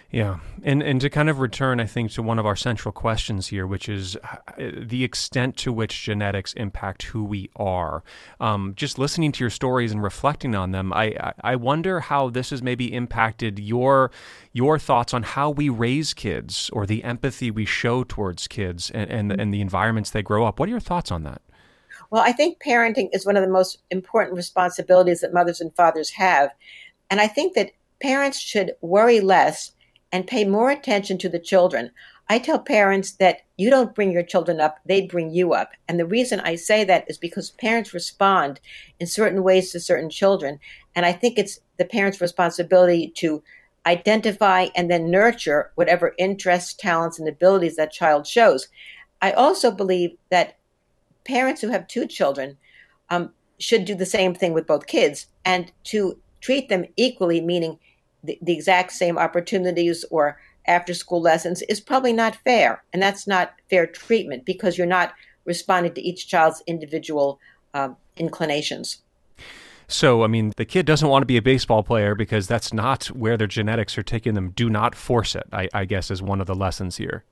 [0.10, 3.48] Yeah, and and to kind of return, I think, to one of our central questions
[3.48, 8.06] here, which is uh, the extent to which genetics impact who we are.
[8.40, 12.52] Um, just listening to your stories and reflecting on them, I I wonder how this
[12.52, 14.10] has maybe impacted your
[14.54, 19.12] your thoughts on how we raise kids or the empathy we show towards kids and
[19.12, 19.42] and, mm-hmm.
[19.42, 20.58] and the environments they grow up.
[20.58, 21.42] What are your thoughts on that?
[22.10, 26.12] Well, I think parenting is one of the most important responsibilities that mothers and fathers
[26.12, 26.52] have,
[27.10, 29.72] and I think that parents should worry less
[30.12, 31.92] and pay more attention to the children.
[32.30, 35.72] I tell parents that you don't bring your children up, they bring you up.
[35.88, 38.60] And the reason I say that is because parents respond
[39.00, 40.60] in certain ways to certain children.
[40.96, 43.44] And I think it's the parent's responsibility to
[43.86, 48.68] identify and then nurture whatever interests, talents, and abilities that child shows.
[49.22, 50.57] I also believe that
[51.28, 52.58] parents who have two children
[53.10, 57.78] um, should do the same thing with both kids and to treat them equally, meaning
[58.24, 62.84] the, the exact same opportunities or after school lessons is probably not fair.
[62.94, 65.14] And that's not fair treatment because you're not
[65.46, 67.40] responding to each child's individual
[67.74, 69.02] uh, inclinations.
[69.90, 73.06] So, I mean, the kid doesn't want to be a baseball player because that's not
[73.08, 74.50] where their genetics are taking them.
[74.50, 77.24] Do not force it, I, I guess, is one of the lessons here.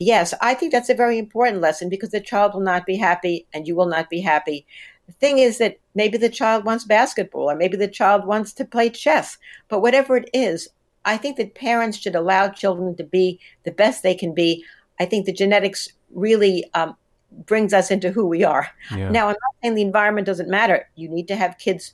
[0.00, 3.46] Yes, I think that's a very important lesson because the child will not be happy
[3.52, 4.66] and you will not be happy.
[5.06, 8.64] The thing is that maybe the child wants basketball or maybe the child wants to
[8.64, 9.36] play chess.
[9.68, 10.68] But whatever it is,
[11.04, 14.64] I think that parents should allow children to be the best they can be.
[14.98, 16.96] I think the genetics really um,
[17.44, 18.68] brings us into who we are.
[18.96, 19.10] Yeah.
[19.10, 20.88] Now, I'm not saying the environment doesn't matter.
[20.96, 21.92] You need to have kids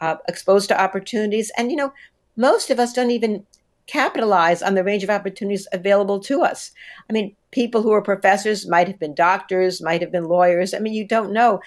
[0.00, 1.50] uh, exposed to opportunities.
[1.56, 1.92] And, you know,
[2.36, 3.46] most of us don't even
[3.86, 6.72] capitalize on the range of opportunities available to us.
[7.08, 10.74] I mean, people who are professors might have been doctors, might have been lawyers.
[10.74, 11.60] I mean, you don't know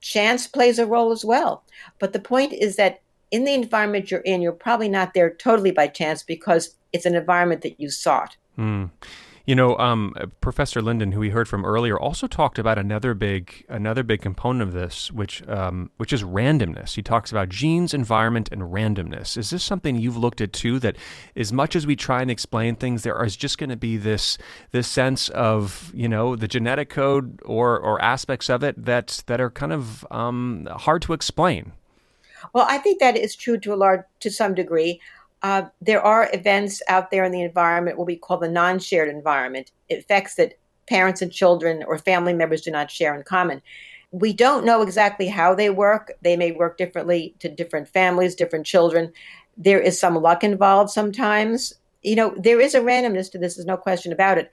[0.00, 1.62] chance plays a role as well.
[1.98, 3.00] But the point is that
[3.30, 7.14] in the environment you're in, you're probably not there totally by chance because it's an
[7.14, 8.36] environment that you sought.
[8.58, 8.90] Mm.
[9.44, 13.64] You know, um, Professor Linden, who we heard from earlier, also talked about another big
[13.68, 16.94] another big component of this, which um, which is randomness.
[16.94, 19.36] He talks about genes, environment, and randomness.
[19.36, 20.78] Is this something you've looked at too?
[20.78, 20.96] That
[21.34, 24.38] as much as we try and explain things, there is just going to be this
[24.70, 29.40] this sense of you know the genetic code or or aspects of it that that
[29.40, 31.72] are kind of um, hard to explain.
[32.52, 35.00] Well, I think that is true to a large to some degree.
[35.42, 39.08] Uh, there are events out there in the environment, what we call the non shared
[39.08, 40.54] environment, effects that
[40.88, 43.60] parents and children or family members do not share in common.
[44.12, 46.12] We don't know exactly how they work.
[46.22, 49.12] They may work differently to different families, different children.
[49.56, 51.72] There is some luck involved sometimes.
[52.02, 54.50] You know, there is a randomness to this, there's no question about it.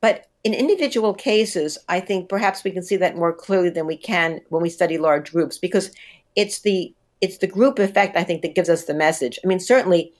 [0.00, 3.96] But in individual cases, I think perhaps we can see that more clearly than we
[3.96, 5.90] can when we study large groups because
[6.36, 6.94] it's the
[7.24, 9.38] it's the group effect, I think, that gives us the message.
[9.42, 10.12] I mean, certainly,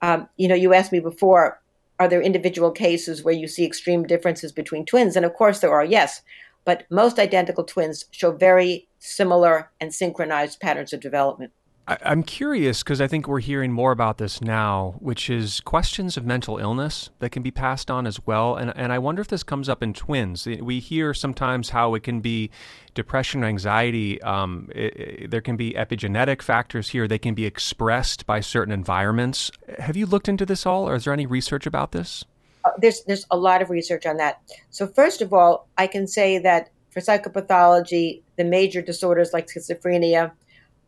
[0.00, 1.60] um, you know, you asked me before,
[1.98, 5.16] are there individual cases where you see extreme differences between twins?
[5.16, 6.22] And of course, there are, yes.
[6.64, 11.52] But most identical twins show very similar and synchronized patterns of development.
[11.86, 16.16] I, am curious because I think we're hearing more about this now, which is questions
[16.16, 18.54] of mental illness that can be passed on as well.
[18.56, 20.46] And, and I wonder if this comes up in twins.
[20.46, 22.50] We hear sometimes how it can be
[22.94, 24.22] depression, anxiety.
[24.22, 27.08] Um, it, it, there can be epigenetic factors here.
[27.08, 29.50] They can be expressed by certain environments.
[29.78, 32.24] Have you looked into this all, or is there any research about this?
[32.64, 34.40] Uh, there's there's a lot of research on that.
[34.70, 40.30] So first of all, I can say that for psychopathology, the major disorders like schizophrenia,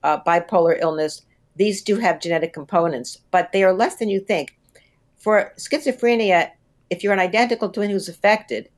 [0.05, 1.23] uh, bipolar illness,
[1.57, 4.57] these do have genetic components, but they are less than you think.
[5.17, 6.51] For schizophrenia,
[6.91, 8.69] if you're an identical twin who's affected,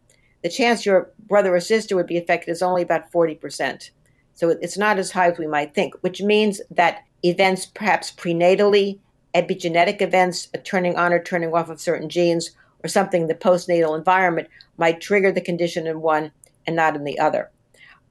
[0.43, 3.91] the chance your brother or sister would be affected is only about 40%.
[4.35, 8.99] So it's not as high as we might think, which means that events, perhaps prenatally,
[9.35, 12.53] epigenetic events, a turning on or turning off of certain genes,
[12.85, 16.31] or something in the postnatal environment might trigger the condition in one
[16.67, 17.51] and not in the other.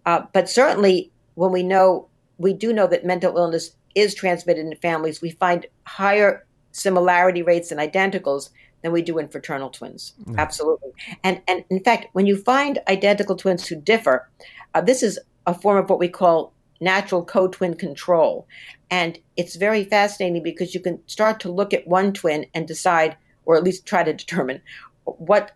[0.06, 2.08] Uh, but certainly, when we know
[2.38, 5.22] we do know that mental illness is transmitted in families.
[5.22, 8.50] We find higher similarity rates in identicals
[8.82, 10.14] than we do in fraternal twins.
[10.26, 10.38] Mm.
[10.38, 10.92] Absolutely.
[11.24, 14.30] And and in fact, when you find identical twins who differ,
[14.74, 18.48] uh, this is a form of what we call natural co-twin control.
[18.92, 23.18] And it's very fascinating because you can start to look at one twin and decide
[23.46, 24.62] or at least try to determine
[25.06, 25.52] what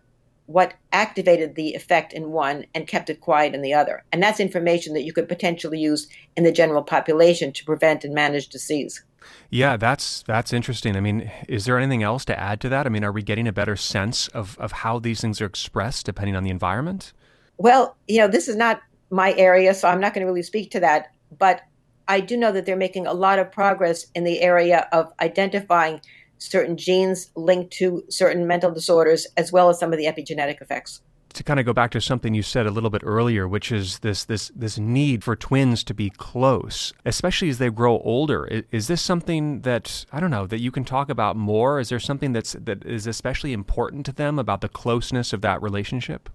[0.50, 4.02] what activated the effect in one and kept it quiet in the other.
[4.10, 8.12] And that's information that you could potentially use in the general population to prevent and
[8.12, 9.04] manage disease.
[9.50, 10.96] Yeah, that's that's interesting.
[10.96, 12.84] I mean, is there anything else to add to that?
[12.84, 16.04] I mean, are we getting a better sense of, of how these things are expressed
[16.04, 17.12] depending on the environment?
[17.56, 20.72] Well, you know, this is not my area, so I'm not going to really speak
[20.72, 21.12] to that.
[21.38, 21.62] But
[22.08, 26.00] I do know that they're making a lot of progress in the area of identifying
[26.40, 31.00] certain genes linked to certain mental disorders, as well as some of the epigenetic effects
[31.34, 34.00] to kind of go back to something you said a little bit earlier, which is
[34.00, 38.46] this this this need for twins to be close, especially as they grow older.
[38.46, 41.80] Is, is, this something that I don't know that you can talk about more?
[41.80, 45.62] Is there something that's that is especially important to them about the closeness of that
[45.62, 46.28] relationship?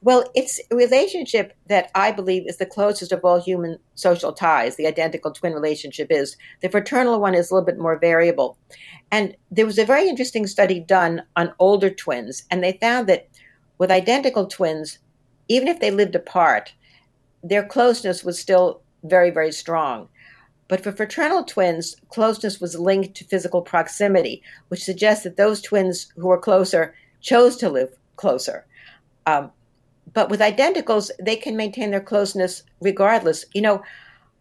[0.00, 4.76] Well, it's a relationship that I believe is the closest of all human social ties.
[4.76, 6.36] The identical twin relationship is.
[6.60, 8.58] The fraternal one is a little bit more variable.
[9.10, 13.28] And there was a very interesting study done on older twins, and they found that
[13.78, 14.98] with identical twins,
[15.48, 16.72] even if they lived apart,
[17.42, 20.08] their closeness was still very, very strong.
[20.68, 26.12] But for fraternal twins, closeness was linked to physical proximity, which suggests that those twins
[26.16, 28.64] who were closer chose to live closer.
[29.26, 29.50] Um,
[30.14, 33.44] but with identicals, they can maintain their closeness regardless.
[33.52, 33.82] You know,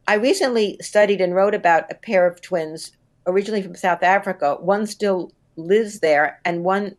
[0.08, 2.92] I recently studied and wrote about a pair of twins
[3.26, 4.58] originally from South Africa.
[4.60, 6.96] One still lives there, and one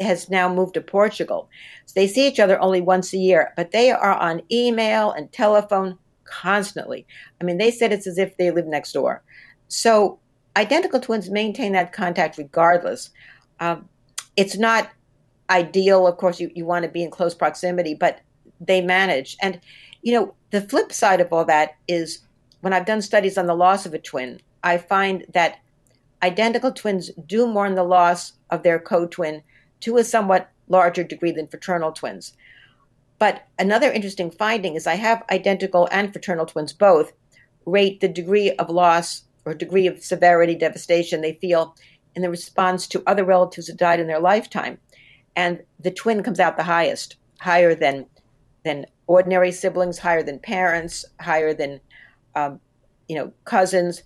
[0.00, 1.48] has now moved to Portugal.
[1.86, 5.32] So they see each other only once a year, but they are on email and
[5.32, 7.06] telephone constantly.
[7.40, 9.22] I mean, they said it's as if they live next door.
[9.68, 10.18] So
[10.56, 13.10] identical twins maintain that contact regardless.
[13.60, 13.88] Um,
[14.36, 14.90] it's not
[15.50, 16.06] ideal.
[16.06, 18.20] Of course, you, you want to be in close proximity, but
[18.60, 19.36] they manage.
[19.40, 19.60] And,
[20.02, 22.20] you know, the flip side of all that is
[22.60, 25.58] when I've done studies on the loss of a twin, I find that
[26.22, 29.42] identical twins do mourn the loss of their co twin
[29.80, 32.32] to a somewhat larger degree than fraternal twins.
[33.18, 37.12] But another interesting finding is I have identical and fraternal twins both
[37.66, 41.76] rate the degree of loss or degree of severity, devastation they feel
[42.14, 44.78] in the response to other relatives who died in their lifetime.
[45.36, 48.06] And the twin comes out the highest, higher than
[48.64, 51.80] than ordinary siblings, higher than parents, higher than
[52.34, 52.60] um,
[53.08, 54.02] you know cousins.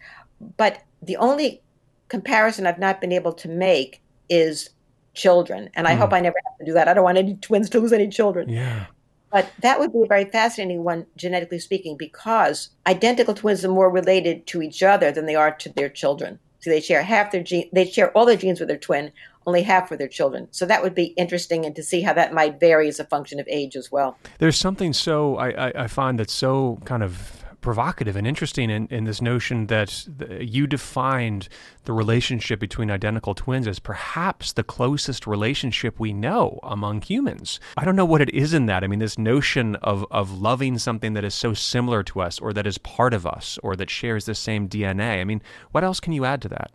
[0.57, 1.62] But the only
[2.09, 4.70] comparison I've not been able to make is
[5.14, 5.70] children.
[5.74, 5.99] And I mm.
[5.99, 6.89] hope I never have to do that.
[6.89, 8.49] I don't want any twins to lose any children.
[8.49, 8.87] Yeah.
[9.31, 13.91] But that would be a very fascinating one, genetically speaking, because identical twins are more
[13.91, 16.39] related to each other than they are to their children.
[16.61, 19.12] So they share half their gene, they share all their genes with their twin,
[19.49, 20.47] only have for their children.
[20.51, 23.41] So that would be interesting, and to see how that might vary as a function
[23.41, 24.19] of age as well.
[24.39, 28.87] There's something so I, I, I find that's so kind of provocative and interesting in,
[28.89, 31.49] in this notion that the, you defined
[31.85, 37.59] the relationship between identical twins as perhaps the closest relationship we know among humans.
[37.77, 38.85] I don't know what it is in that.
[38.85, 42.53] I mean, this notion of, of loving something that is so similar to us or
[42.53, 45.21] that is part of us or that shares the same DNA.
[45.21, 45.43] I mean,
[45.73, 46.71] what else can you add to that?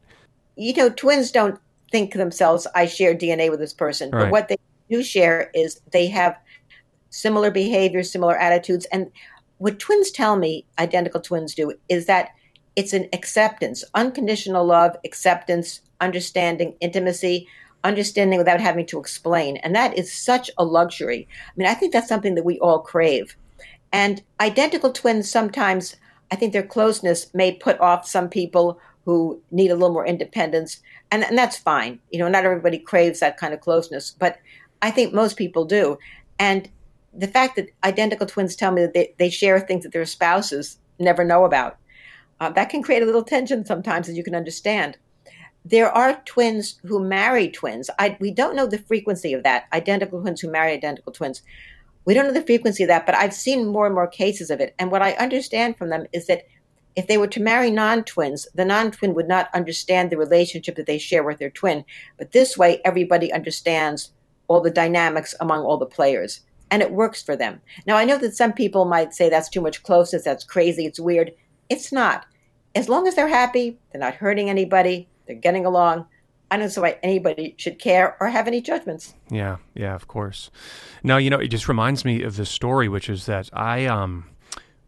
[0.55, 1.59] You know, twins don't
[1.93, 4.09] think themselves, I share DNA with this person.
[4.09, 4.23] Right.
[4.23, 4.57] But what they
[4.89, 6.35] do share is they have
[7.11, 8.87] similar behaviors, similar attitudes.
[8.91, 9.11] And
[9.59, 12.29] what twins tell me, identical twins do, is that
[12.75, 17.47] it's an acceptance, unconditional love, acceptance, understanding, intimacy,
[17.83, 19.57] understanding without having to explain.
[19.57, 21.27] And that is such a luxury.
[21.47, 23.37] I mean, I think that's something that we all crave.
[23.91, 25.95] And identical twins sometimes
[26.31, 30.81] I think their closeness may put off some people who need a little more independence,
[31.11, 31.99] and, and that's fine.
[32.11, 34.37] You know, not everybody craves that kind of closeness, but
[34.81, 35.97] I think most people do.
[36.39, 36.69] And
[37.13, 40.79] the fact that identical twins tell me that they, they share things that their spouses
[40.99, 41.77] never know about,
[42.39, 44.97] uh, that can create a little tension sometimes, as you can understand.
[45.65, 47.89] There are twins who marry twins.
[47.97, 49.65] I, we don't know the frequency of that.
[49.71, 51.41] Identical twins who marry identical twins.
[52.05, 54.59] We don't know the frequency of that, but I've seen more and more cases of
[54.59, 54.75] it.
[54.77, 56.43] And what I understand from them is that
[56.95, 60.75] if they were to marry non twins, the non twin would not understand the relationship
[60.75, 61.85] that they share with their twin.
[62.17, 64.11] But this way, everybody understands
[64.47, 66.41] all the dynamics among all the players.
[66.71, 67.61] And it works for them.
[67.85, 70.99] Now, I know that some people might say that's too much closeness, that's crazy, it's
[70.99, 71.33] weird.
[71.69, 72.25] It's not.
[72.75, 76.07] As long as they're happy, they're not hurting anybody, they're getting along,
[76.53, 79.15] I don't see why anybody should care or have any judgments.
[79.31, 80.51] Yeah, yeah, of course.
[81.01, 84.25] Now, you know, it just reminds me of this story, which is that I um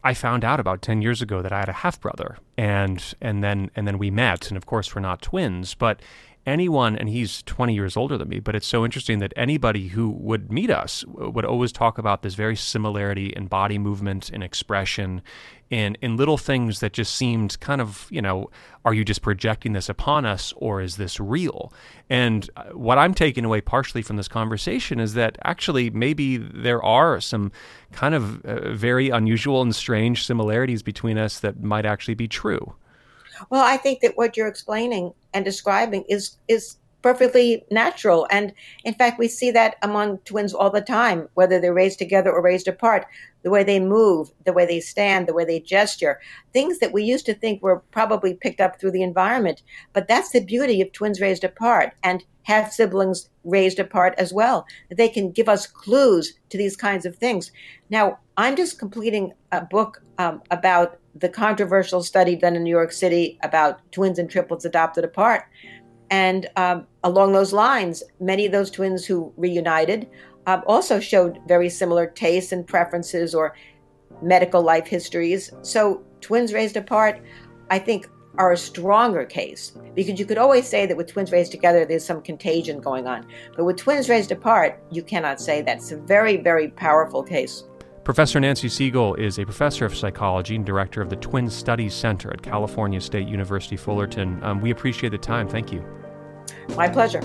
[0.06, 3.44] I found out about 10 years ago that I had a half brother and and
[3.44, 6.00] then and then we met and of course we're not twins but
[6.46, 10.12] anyone and he's 20 years older than me but it's so interesting that anybody who
[10.12, 14.44] would meet us uh, would always talk about this very similarity in body movement and
[14.44, 15.24] expression
[15.70, 18.50] in in little things that just seemed kind of you know
[18.84, 21.74] are you just projecting this upon us or is this real?
[22.10, 26.84] And uh, what i'm taking away partially from this conversation is that actually maybe there
[26.84, 27.52] are some
[27.92, 32.76] kind of uh, very unusual and strange similarities between us that might actually be true.
[33.50, 38.26] Well i think that what you're explaining and describing is is perfectly natural.
[38.32, 38.52] And
[38.84, 42.42] in fact, we see that among twins all the time, whether they're raised together or
[42.42, 43.06] raised apart.
[43.44, 46.20] The way they move, the way they stand, the way they gesture,
[46.52, 49.62] things that we used to think were probably picked up through the environment.
[49.94, 54.66] But that's the beauty of twins raised apart and half siblings raised apart as well.
[54.90, 57.52] They can give us clues to these kinds of things.
[57.92, 62.92] Now, I'm just completing a book um, about the controversial study done in New York
[62.92, 65.44] City about twins and triplets adopted apart.
[66.10, 70.08] And um, along those lines, many of those twins who reunited
[70.48, 73.56] uh, also showed very similar tastes and preferences or
[74.22, 75.52] medical life histories.
[75.62, 77.22] So, twins raised apart,
[77.70, 81.52] I think, are a stronger case because you could always say that with twins raised
[81.52, 83.26] together, there's some contagion going on.
[83.56, 85.78] But with twins raised apart, you cannot say that.
[85.78, 87.64] It's a very, very powerful case.
[88.06, 92.32] Professor Nancy Segal is a professor of psychology and director of the Twin Studies Center
[92.32, 94.42] at California State University Fullerton.
[94.44, 95.48] Um, we appreciate the time.
[95.48, 95.84] Thank you.
[96.76, 97.22] My pleasure.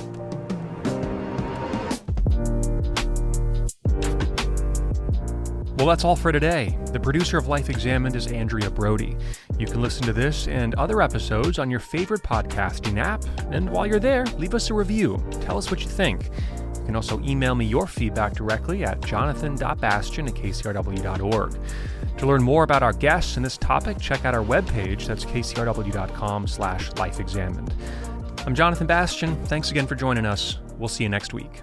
[5.76, 6.78] Well, that's all for today.
[6.92, 9.18] The producer of Life Examined is Andrea Brody.
[9.58, 13.22] You can listen to this and other episodes on your favorite podcasting app.
[13.52, 15.22] And while you're there, leave us a review.
[15.42, 16.30] Tell us what you think.
[16.80, 21.58] You can also email me your feedback directly at jonathan.bastian at kcrw.org.
[22.18, 25.06] To learn more about our guests and this topic, check out our webpage.
[25.06, 27.72] That's kcrw.com slash lifeexamined.
[28.46, 29.36] I'm Jonathan Bastian.
[29.46, 30.58] Thanks again for joining us.
[30.78, 31.62] We'll see you next week.